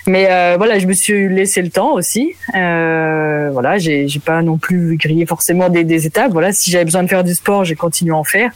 Mais 0.09 0.27
euh, 0.29 0.57
voilà, 0.59 0.81
je 0.81 0.89
me 0.89 0.95
suis 0.95 1.29
laissé 1.29 1.63
le 1.63 1.71
temps 1.71 1.93
aussi. 1.93 2.33
Euh, 2.57 3.51
voilà, 3.53 3.79
j'ai 3.79 4.09
j'ai 4.09 4.21
pas 4.21 4.43
non 4.43 4.59
plus 4.59 4.97
grillé 4.97 5.27
forcément 5.27 5.69
des, 5.69 5.85
des 5.85 6.07
étapes. 6.07 6.33
Voilà, 6.33 6.53
si 6.53 6.73
j'avais 6.73 6.87
besoin 6.87 7.05
de 7.05 7.09
faire 7.09 7.23
du 7.23 7.35
sport, 7.35 7.65
j'ai 7.65 7.77
continué 7.77 8.11
à 8.11 8.17
en 8.17 8.25
faire. 8.25 8.51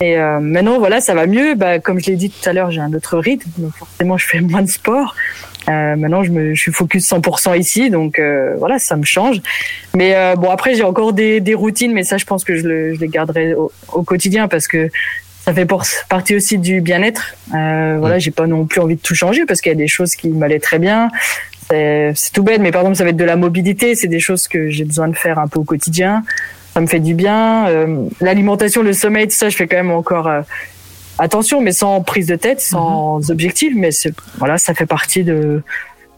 Et 0.00 0.18
euh, 0.18 0.40
maintenant, 0.40 0.78
voilà, 0.78 1.00
ça 1.00 1.14
va 1.14 1.26
mieux. 1.26 1.54
Bah, 1.54 1.78
comme 1.78 2.00
je 2.00 2.06
l'ai 2.06 2.16
dit 2.16 2.30
tout 2.30 2.48
à 2.48 2.52
l'heure, 2.52 2.70
j'ai 2.70 2.80
un 2.80 2.92
autre 2.92 3.18
rythme, 3.18 3.48
donc 3.58 3.72
forcément, 3.74 4.18
je 4.18 4.26
fais 4.26 4.40
moins 4.40 4.62
de 4.62 4.68
sport. 4.68 5.14
Euh, 5.68 5.96
maintenant, 5.96 6.22
je, 6.22 6.30
me, 6.30 6.54
je 6.54 6.60
suis 6.60 6.72
focus 6.72 7.08
100% 7.10 7.58
ici, 7.58 7.90
donc 7.90 8.18
euh, 8.18 8.54
voilà, 8.58 8.78
ça 8.78 8.96
me 8.96 9.04
change. 9.04 9.40
Mais 9.94 10.14
euh, 10.14 10.36
bon, 10.36 10.50
après, 10.50 10.74
j'ai 10.74 10.82
encore 10.82 11.12
des, 11.12 11.40
des 11.40 11.54
routines, 11.54 11.92
mais 11.92 12.04
ça, 12.04 12.18
je 12.18 12.24
pense 12.24 12.44
que 12.44 12.56
je, 12.56 12.66
le, 12.66 12.94
je 12.94 13.00
les 13.00 13.08
garderai 13.08 13.54
au, 13.54 13.72
au 13.92 14.02
quotidien 14.02 14.48
parce 14.48 14.68
que 14.68 14.90
ça 15.44 15.52
fait 15.52 15.68
partie 16.08 16.34
aussi 16.34 16.58
du 16.58 16.80
bien-être. 16.80 17.34
Euh, 17.54 17.96
voilà, 17.98 18.18
j'ai 18.18 18.30
pas 18.30 18.46
non 18.46 18.64
plus 18.64 18.80
envie 18.80 18.96
de 18.96 19.00
tout 19.00 19.14
changer 19.14 19.44
parce 19.44 19.60
qu'il 19.60 19.70
y 19.70 19.74
a 19.74 19.78
des 19.78 19.88
choses 19.88 20.14
qui 20.14 20.28
m'allaient 20.28 20.58
très 20.58 20.78
bien. 20.78 21.10
C'est 21.68 22.12
c'est 22.14 22.32
tout 22.32 22.42
bête, 22.42 22.60
mais 22.60 22.70
par 22.70 22.82
exemple, 22.82 22.96
ça 22.96 23.04
va 23.04 23.10
être 23.10 23.16
de 23.16 23.24
la 23.24 23.36
mobilité. 23.36 23.94
C'est 23.94 24.08
des 24.08 24.20
choses 24.20 24.48
que 24.48 24.70
j'ai 24.70 24.84
besoin 24.84 25.08
de 25.08 25.16
faire 25.16 25.38
un 25.38 25.46
peu 25.46 25.60
au 25.60 25.64
quotidien. 25.64 26.24
Ça 26.72 26.80
me 26.80 26.86
fait 26.86 27.00
du 27.00 27.14
bien. 27.14 27.68
Euh, 27.68 28.06
L'alimentation, 28.20 28.82
le 28.82 28.92
sommeil, 28.92 29.28
tout 29.28 29.34
ça, 29.34 29.48
je 29.50 29.56
fais 29.56 29.66
quand 29.66 29.76
même 29.76 29.90
encore 29.90 30.28
euh, 30.28 30.40
attention, 31.18 31.60
mais 31.60 31.72
sans 31.72 32.00
prise 32.02 32.26
de 32.26 32.36
tête, 32.36 32.60
sans 32.60 33.30
objectif. 33.30 33.72
Mais 33.76 33.90
c'est- 33.90 34.14
voilà, 34.38 34.58
ça 34.58 34.74
fait 34.74 34.86
partie 34.86 35.24
de. 35.24 35.62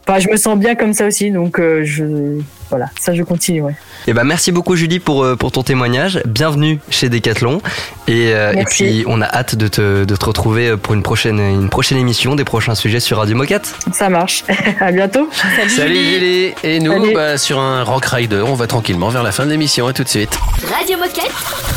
Enfin, 0.09 0.20
je 0.20 0.28
me 0.28 0.36
sens 0.36 0.57
bien 0.57 0.76
comme 0.76 0.92
ça 0.92 1.05
aussi, 1.05 1.32
donc 1.32 1.59
euh, 1.59 1.82
je 1.84 2.38
voilà, 2.70 2.86
ça 3.01 3.12
je 3.12 3.24
continue. 3.24 3.62
Ouais. 3.62 3.74
Eh 4.07 4.12
ben, 4.12 4.22
merci 4.22 4.53
beaucoup 4.53 4.76
Julie 4.76 5.01
pour, 5.01 5.24
euh, 5.24 5.34
pour 5.34 5.51
ton 5.51 5.64
témoignage. 5.64 6.20
Bienvenue 6.26 6.78
chez 6.90 7.09
Decathlon. 7.09 7.61
Et, 8.07 8.32
euh, 8.32 8.53
et 8.53 8.64
puis 8.66 9.03
on 9.09 9.20
a 9.20 9.26
hâte 9.26 9.57
de 9.57 9.66
te, 9.66 10.05
de 10.05 10.14
te 10.16 10.24
retrouver 10.24 10.76
pour 10.76 10.94
une 10.94 11.03
prochaine, 11.03 11.40
une 11.40 11.68
prochaine 11.70 11.99
émission, 11.99 12.36
des 12.36 12.44
prochains 12.44 12.76
sujets 12.76 13.01
sur 13.01 13.18
Radio 13.18 13.34
Moquette. 13.36 13.74
Ça 13.92 14.09
marche. 14.09 14.44
à 14.80 14.92
bientôt. 14.92 15.28
Salut, 15.76 15.97
Julie. 15.97 16.55
Et 16.62 16.78
nous, 16.78 16.92
Salut. 16.92 17.12
bah, 17.12 17.36
sur 17.36 17.59
un 17.59 17.82
Rock 17.82 18.05
Rider, 18.05 18.44
on 18.47 18.55
va 18.55 18.68
tranquillement 18.68 19.09
vers 19.09 19.24
la 19.24 19.32
fin 19.32 19.44
de 19.44 19.51
l'émission. 19.51 19.88
À 19.88 19.92
tout 19.92 20.05
de 20.05 20.09
suite. 20.09 20.38
Radio 20.72 20.99
Moquette. 20.99 21.32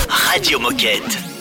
Radio 0.07 0.59
Moquette. 0.59 1.38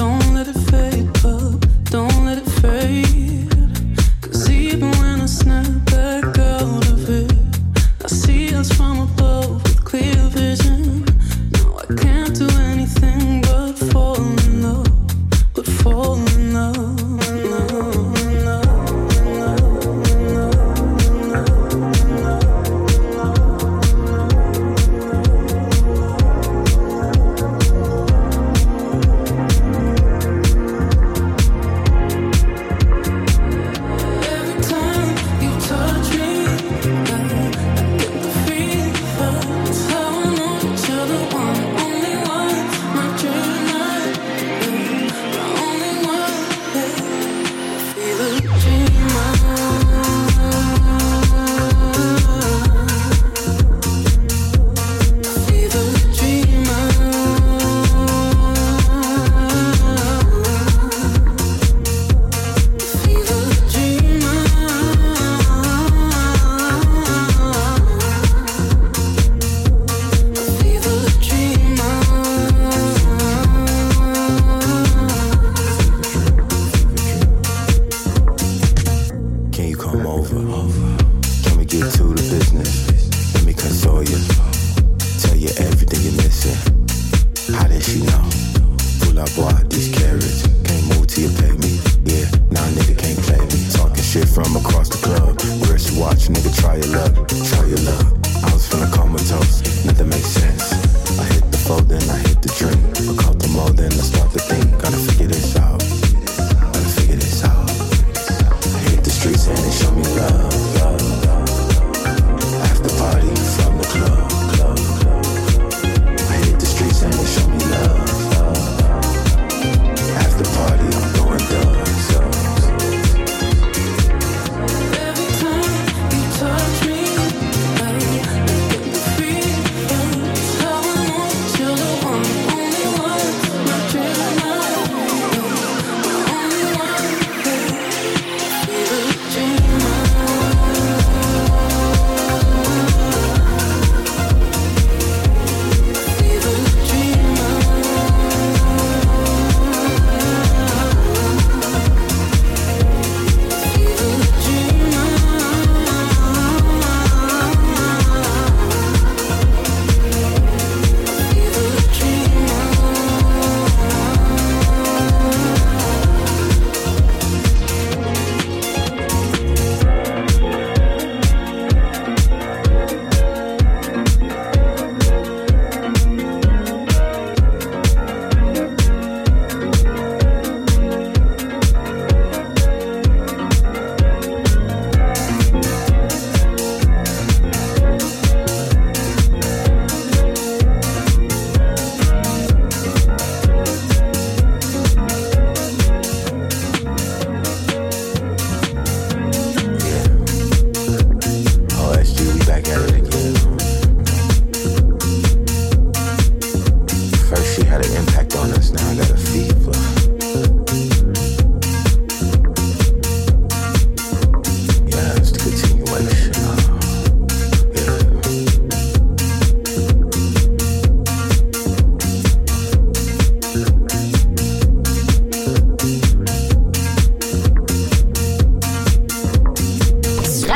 Don't 0.00 0.34
let 0.34 0.48
it 0.48 0.56
fade 0.70 1.08
up, 1.26 1.60
don't 1.90 2.24
let 2.24 2.38
it 2.38 2.48
fade. 2.62 3.39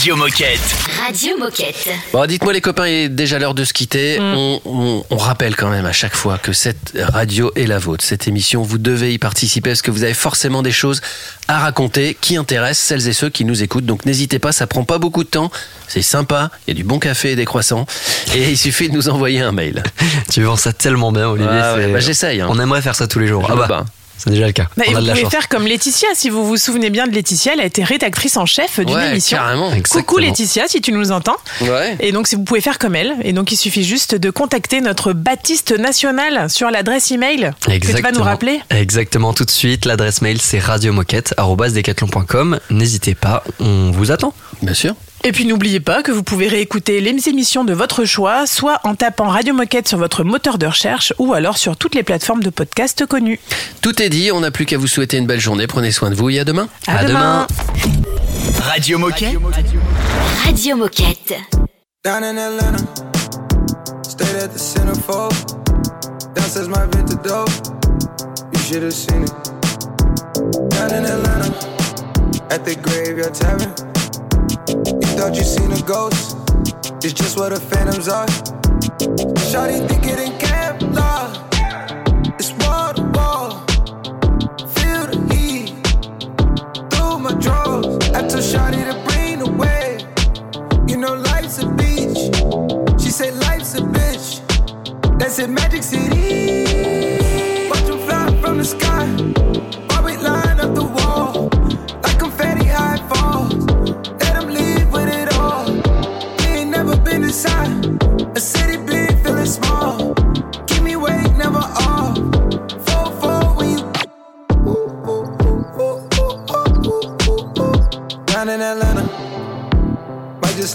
Radio 0.00 0.16
Moquette. 0.16 0.58
Radio 1.06 1.36
Moquette. 1.38 1.90
Bon, 2.14 2.24
dites-moi 2.24 2.54
les 2.54 2.62
copains, 2.62 2.86
il 2.88 2.94
est 2.94 3.08
déjà 3.10 3.38
l'heure 3.38 3.52
de 3.52 3.64
se 3.64 3.74
quitter. 3.74 4.16
On, 4.18 4.58
on- 4.64 5.04
on 5.10 5.16
rappelle 5.18 5.54
quand 5.54 5.68
même 5.68 5.84
à 5.84 5.92
chaque 5.92 6.16
fois 6.16 6.38
que 6.38 6.54
cette 6.54 6.96
radio 7.12 7.52
est 7.54 7.66
la 7.66 7.78
vôtre. 7.78 8.02
Cette 8.02 8.26
émission, 8.26 8.62
vous 8.62 8.78
devez 8.78 9.12
y 9.12 9.18
participer 9.18 9.68
parce 9.68 9.82
que 9.82 9.90
vous 9.90 10.02
avez 10.02 10.14
forcément 10.14 10.62
des 10.62 10.72
choses 10.72 11.02
à 11.48 11.58
raconter 11.58 12.16
qui 12.18 12.38
intéressent 12.38 12.86
celles 12.86 13.08
et 13.08 13.12
ceux 13.12 13.28
qui 13.28 13.44
nous 13.44 13.62
écoutent. 13.62 13.84
Donc 13.84 14.06
n'hésitez 14.06 14.38
pas, 14.38 14.52
ça 14.52 14.66
prend 14.66 14.84
pas 14.84 14.96
beaucoup 14.96 15.22
de 15.22 15.28
temps. 15.28 15.50
C'est 15.86 16.00
sympa, 16.00 16.50
il 16.66 16.70
y 16.70 16.72
a 16.72 16.76
du 16.78 16.84
bon 16.84 16.98
café 16.98 17.32
et 17.32 17.36
des 17.36 17.44
croissants. 17.44 17.84
Et 18.34 18.48
il 18.48 18.56
suffit 18.56 18.88
de 18.88 18.94
nous 18.94 19.10
envoyer 19.10 19.42
un 19.42 19.52
mail. 19.52 19.82
Tu 20.32 20.40
vends 20.42 20.56
ça 20.56 20.72
tellement 20.72 21.12
bien, 21.12 21.28
Olivier. 21.28 21.50
Ah 21.52 21.74
ouais, 21.74 21.88
bah, 21.92 22.00
j'essaye, 22.00 22.40
hein. 22.40 22.46
On 22.48 22.58
aimerait 22.58 22.80
faire 22.80 22.94
ça 22.94 23.06
tous 23.06 23.18
les 23.18 23.26
jours. 23.26 23.44
Je 23.46 23.52
ah 23.52 23.66
bah. 23.66 23.84
C'est 24.22 24.30
déjà 24.30 24.46
le 24.46 24.52
cas. 24.52 24.66
Bah, 24.76 24.84
et 24.86 24.90
On 24.90 24.96
a 24.96 24.98
vous 24.98 25.02
de 25.02 25.06
la 25.08 25.12
pouvez 25.14 25.22
chance. 25.24 25.32
faire 25.32 25.48
comme 25.48 25.66
Laetitia, 25.66 26.08
si 26.14 26.30
vous 26.30 26.46
vous 26.46 26.56
souvenez 26.56 26.90
bien 26.90 27.06
de 27.06 27.12
Laetitia, 27.14 27.52
elle 27.54 27.60
a 27.60 27.64
été 27.64 27.82
rédactrice 27.82 28.36
en 28.36 28.46
chef 28.46 28.78
d'une 28.80 28.94
Ouais, 28.96 29.10
émission. 29.10 29.38
carrément. 29.38 29.66
Coucou 29.70 29.78
Exactement. 29.78 30.18
Laetitia, 30.18 30.64
si 30.68 30.80
tu 30.80 30.92
nous 30.92 31.12
entends. 31.12 31.36
Ouais. 31.62 31.96
Et 32.00 32.12
donc, 32.12 32.26
si 32.28 32.36
vous 32.36 32.44
pouvez 32.44 32.60
faire 32.60 32.78
comme 32.78 32.94
elle. 32.94 33.14
Et 33.24 33.32
donc, 33.32 33.50
il 33.52 33.56
suffit 33.56 33.84
juste 33.84 34.14
de 34.14 34.30
contacter 34.30 34.80
notre 34.80 35.12
Baptiste 35.12 35.76
national 35.78 36.48
sur 36.50 36.70
l'adresse 36.70 37.10
email 37.10 37.50
que 37.66 37.78
tu 37.78 38.02
vas 38.02 38.12
nous 38.12 38.22
rappeler. 38.22 38.60
Exactement, 38.70 39.32
tout 39.32 39.44
de 39.44 39.50
suite. 39.50 39.84
L'adresse 39.86 40.22
mail, 40.22 40.40
c'est 40.40 40.58
radiomoquette.com. 40.58 42.60
N'hésitez 42.70 43.14
pas, 43.14 43.42
on 43.58 43.90
vous 43.90 44.10
attend. 44.12 44.34
Bien 44.62 44.74
sûr. 44.74 44.94
Et 45.22 45.32
puis 45.32 45.44
n'oubliez 45.44 45.80
pas 45.80 46.02
que 46.02 46.10
vous 46.10 46.22
pouvez 46.22 46.48
réécouter 46.48 47.00
les 47.02 47.28
émissions 47.28 47.64
de 47.64 47.74
votre 47.74 48.06
choix, 48.06 48.46
soit 48.46 48.80
en 48.84 48.94
tapant 48.94 49.28
Radio 49.28 49.52
Moquette 49.52 49.86
sur 49.86 49.98
votre 49.98 50.24
moteur 50.24 50.56
de 50.56 50.66
recherche 50.66 51.12
ou 51.18 51.34
alors 51.34 51.58
sur 51.58 51.76
toutes 51.76 51.94
les 51.94 52.02
plateformes 52.02 52.42
de 52.42 52.48
podcast 52.48 53.04
connues. 53.04 53.38
Tout 53.82 54.00
est 54.02 54.08
dit, 54.08 54.30
on 54.32 54.40
n'a 54.40 54.50
plus 54.50 54.64
qu'à 54.64 54.78
vous 54.78 54.86
souhaiter 54.86 55.18
une 55.18 55.26
belle 55.26 55.40
journée. 55.40 55.66
Prenez 55.66 55.90
soin 55.92 56.08
de 56.08 56.14
vous 56.14 56.30
et 56.30 56.38
à 56.38 56.44
demain. 56.44 56.68
À, 56.86 57.04
demain. 57.04 57.46
Radio 58.62 58.98
Moquette. 58.98 59.36
Radio 60.46 60.76
Moquette. 60.76 61.34
Down 62.02 62.24
in 62.24 62.38
Atlanta, 62.38 62.82
stayed 64.02 64.36
at 64.36 64.48
the 64.48 64.58
centerfold. 64.58 65.34
Downstairs 66.34 66.68
my 66.68 66.86
vintage 66.86 67.22
dope, 67.22 67.50
you 68.54 68.58
should 68.60 68.82
have 68.82 68.94
seen 68.94 69.24
it. 69.24 69.32
Down 70.70 70.94
in 70.94 71.04
Atlanta, 71.04 71.52
at 72.50 72.64
the 72.64 72.74
graveyard 72.74 73.34
tavern. 73.34 73.99
You 74.70 74.76
thought 75.18 75.34
you 75.34 75.42
seen 75.42 75.72
a 75.72 75.82
ghost, 75.82 76.36
it's 77.02 77.12
just 77.12 77.36
what 77.36 77.48
the 77.52 77.58
phantoms 77.58 78.08
are. 78.08 78.26
Shawty 79.50 79.78
think 79.88 80.04
thicker 80.04 80.14
than 80.14 80.32
Kevlar, 80.38 81.26
it's 82.38 82.52
wall 82.62 82.94
to 82.94 83.02
wall. 83.16 83.50
Feel 84.76 85.06
the 85.10 85.18
heat 85.34 85.70
through 86.92 87.18
my 87.18 87.34
drawers. 87.40 87.98
I 88.10 88.20
told 88.28 88.44
Shawty 88.44 88.84
to 88.86 88.94
bring 89.08 89.40
the 89.40 89.50
wave. 89.50 90.88
You 90.88 90.98
know 90.98 91.14
life's 91.14 91.58
a 91.58 91.66
beach. 91.70 92.30
She 93.02 93.10
said 93.10 93.34
life's 93.40 93.74
a 93.74 93.80
bitch. 93.80 94.38
That's 95.18 95.40
in 95.40 95.52
Magic 95.52 95.82
City. 95.82 97.68
Watch 97.68 97.90
'em 97.90 97.98
fly 98.06 98.40
from 98.40 98.58
the 98.58 98.64
sky. 98.64 99.49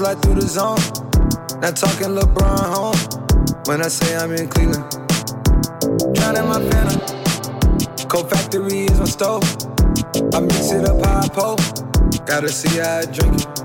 Slide 0.05 0.21
through 0.21 0.35
the 0.35 0.41
zone. 0.41 0.77
Not 1.61 1.75
talking 1.75 2.13
LeBron 2.13 2.59
home. 2.75 3.01
When 3.65 3.81
I 3.81 3.87
say 3.87 4.15
I'm 4.15 4.31
in 4.33 4.47
Cleveland. 4.47 4.85
Drowning 6.13 6.47
my 6.47 6.61
phantom. 6.69 7.01
Cold 8.07 8.29
factory 8.29 8.85
is 8.85 8.99
my 8.99 9.05
stove. 9.05 9.43
I 10.35 10.39
mix 10.41 10.71
it 10.71 10.87
up 10.87 11.01
I 11.03 11.27
pour. 11.29 11.55
Gotta 12.25 12.49
see 12.49 12.77
how 12.77 12.99
I 12.99 13.05
drink 13.05 13.41
it. 13.41 13.64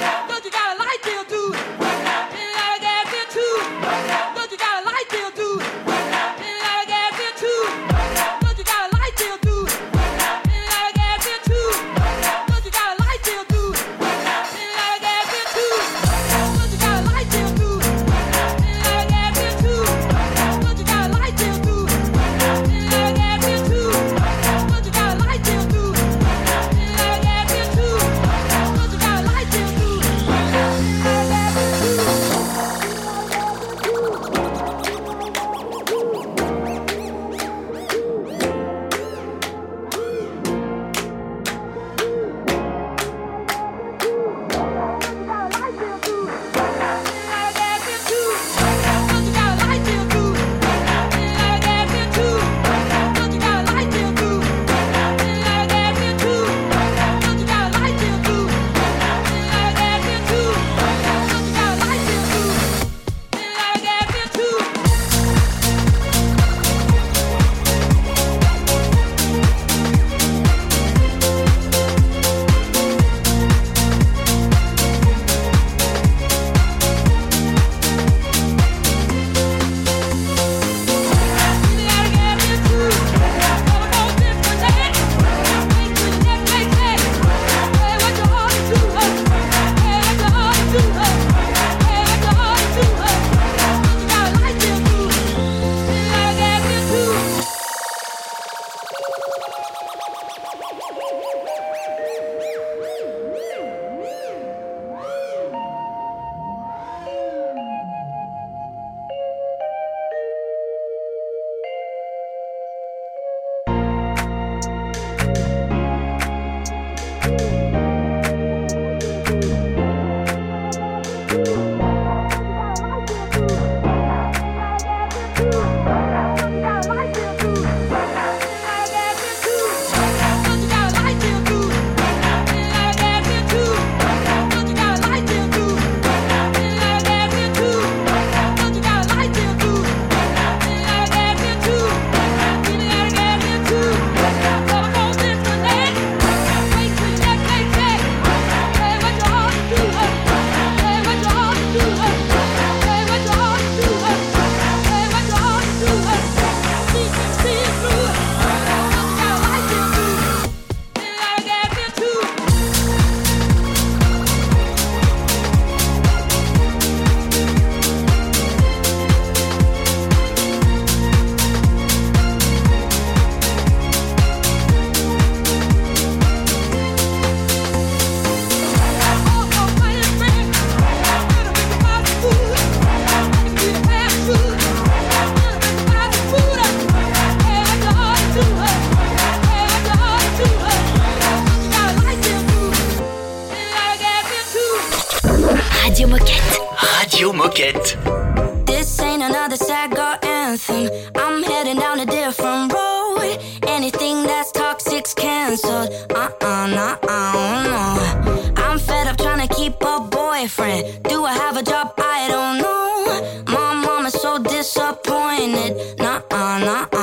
Uh-uh. 216.71 217.00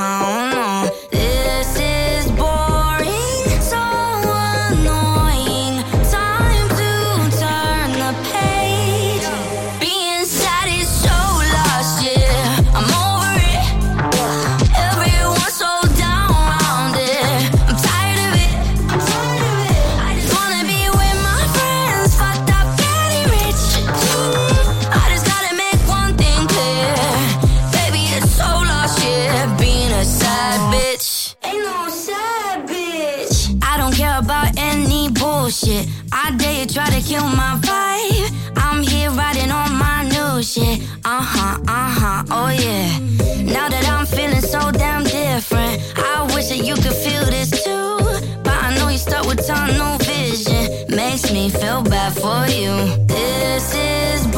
so 51.78 51.90
bad 51.90 52.12
for 52.12 52.50
you. 52.52 53.06
This 53.06 53.74
is. 53.74 54.37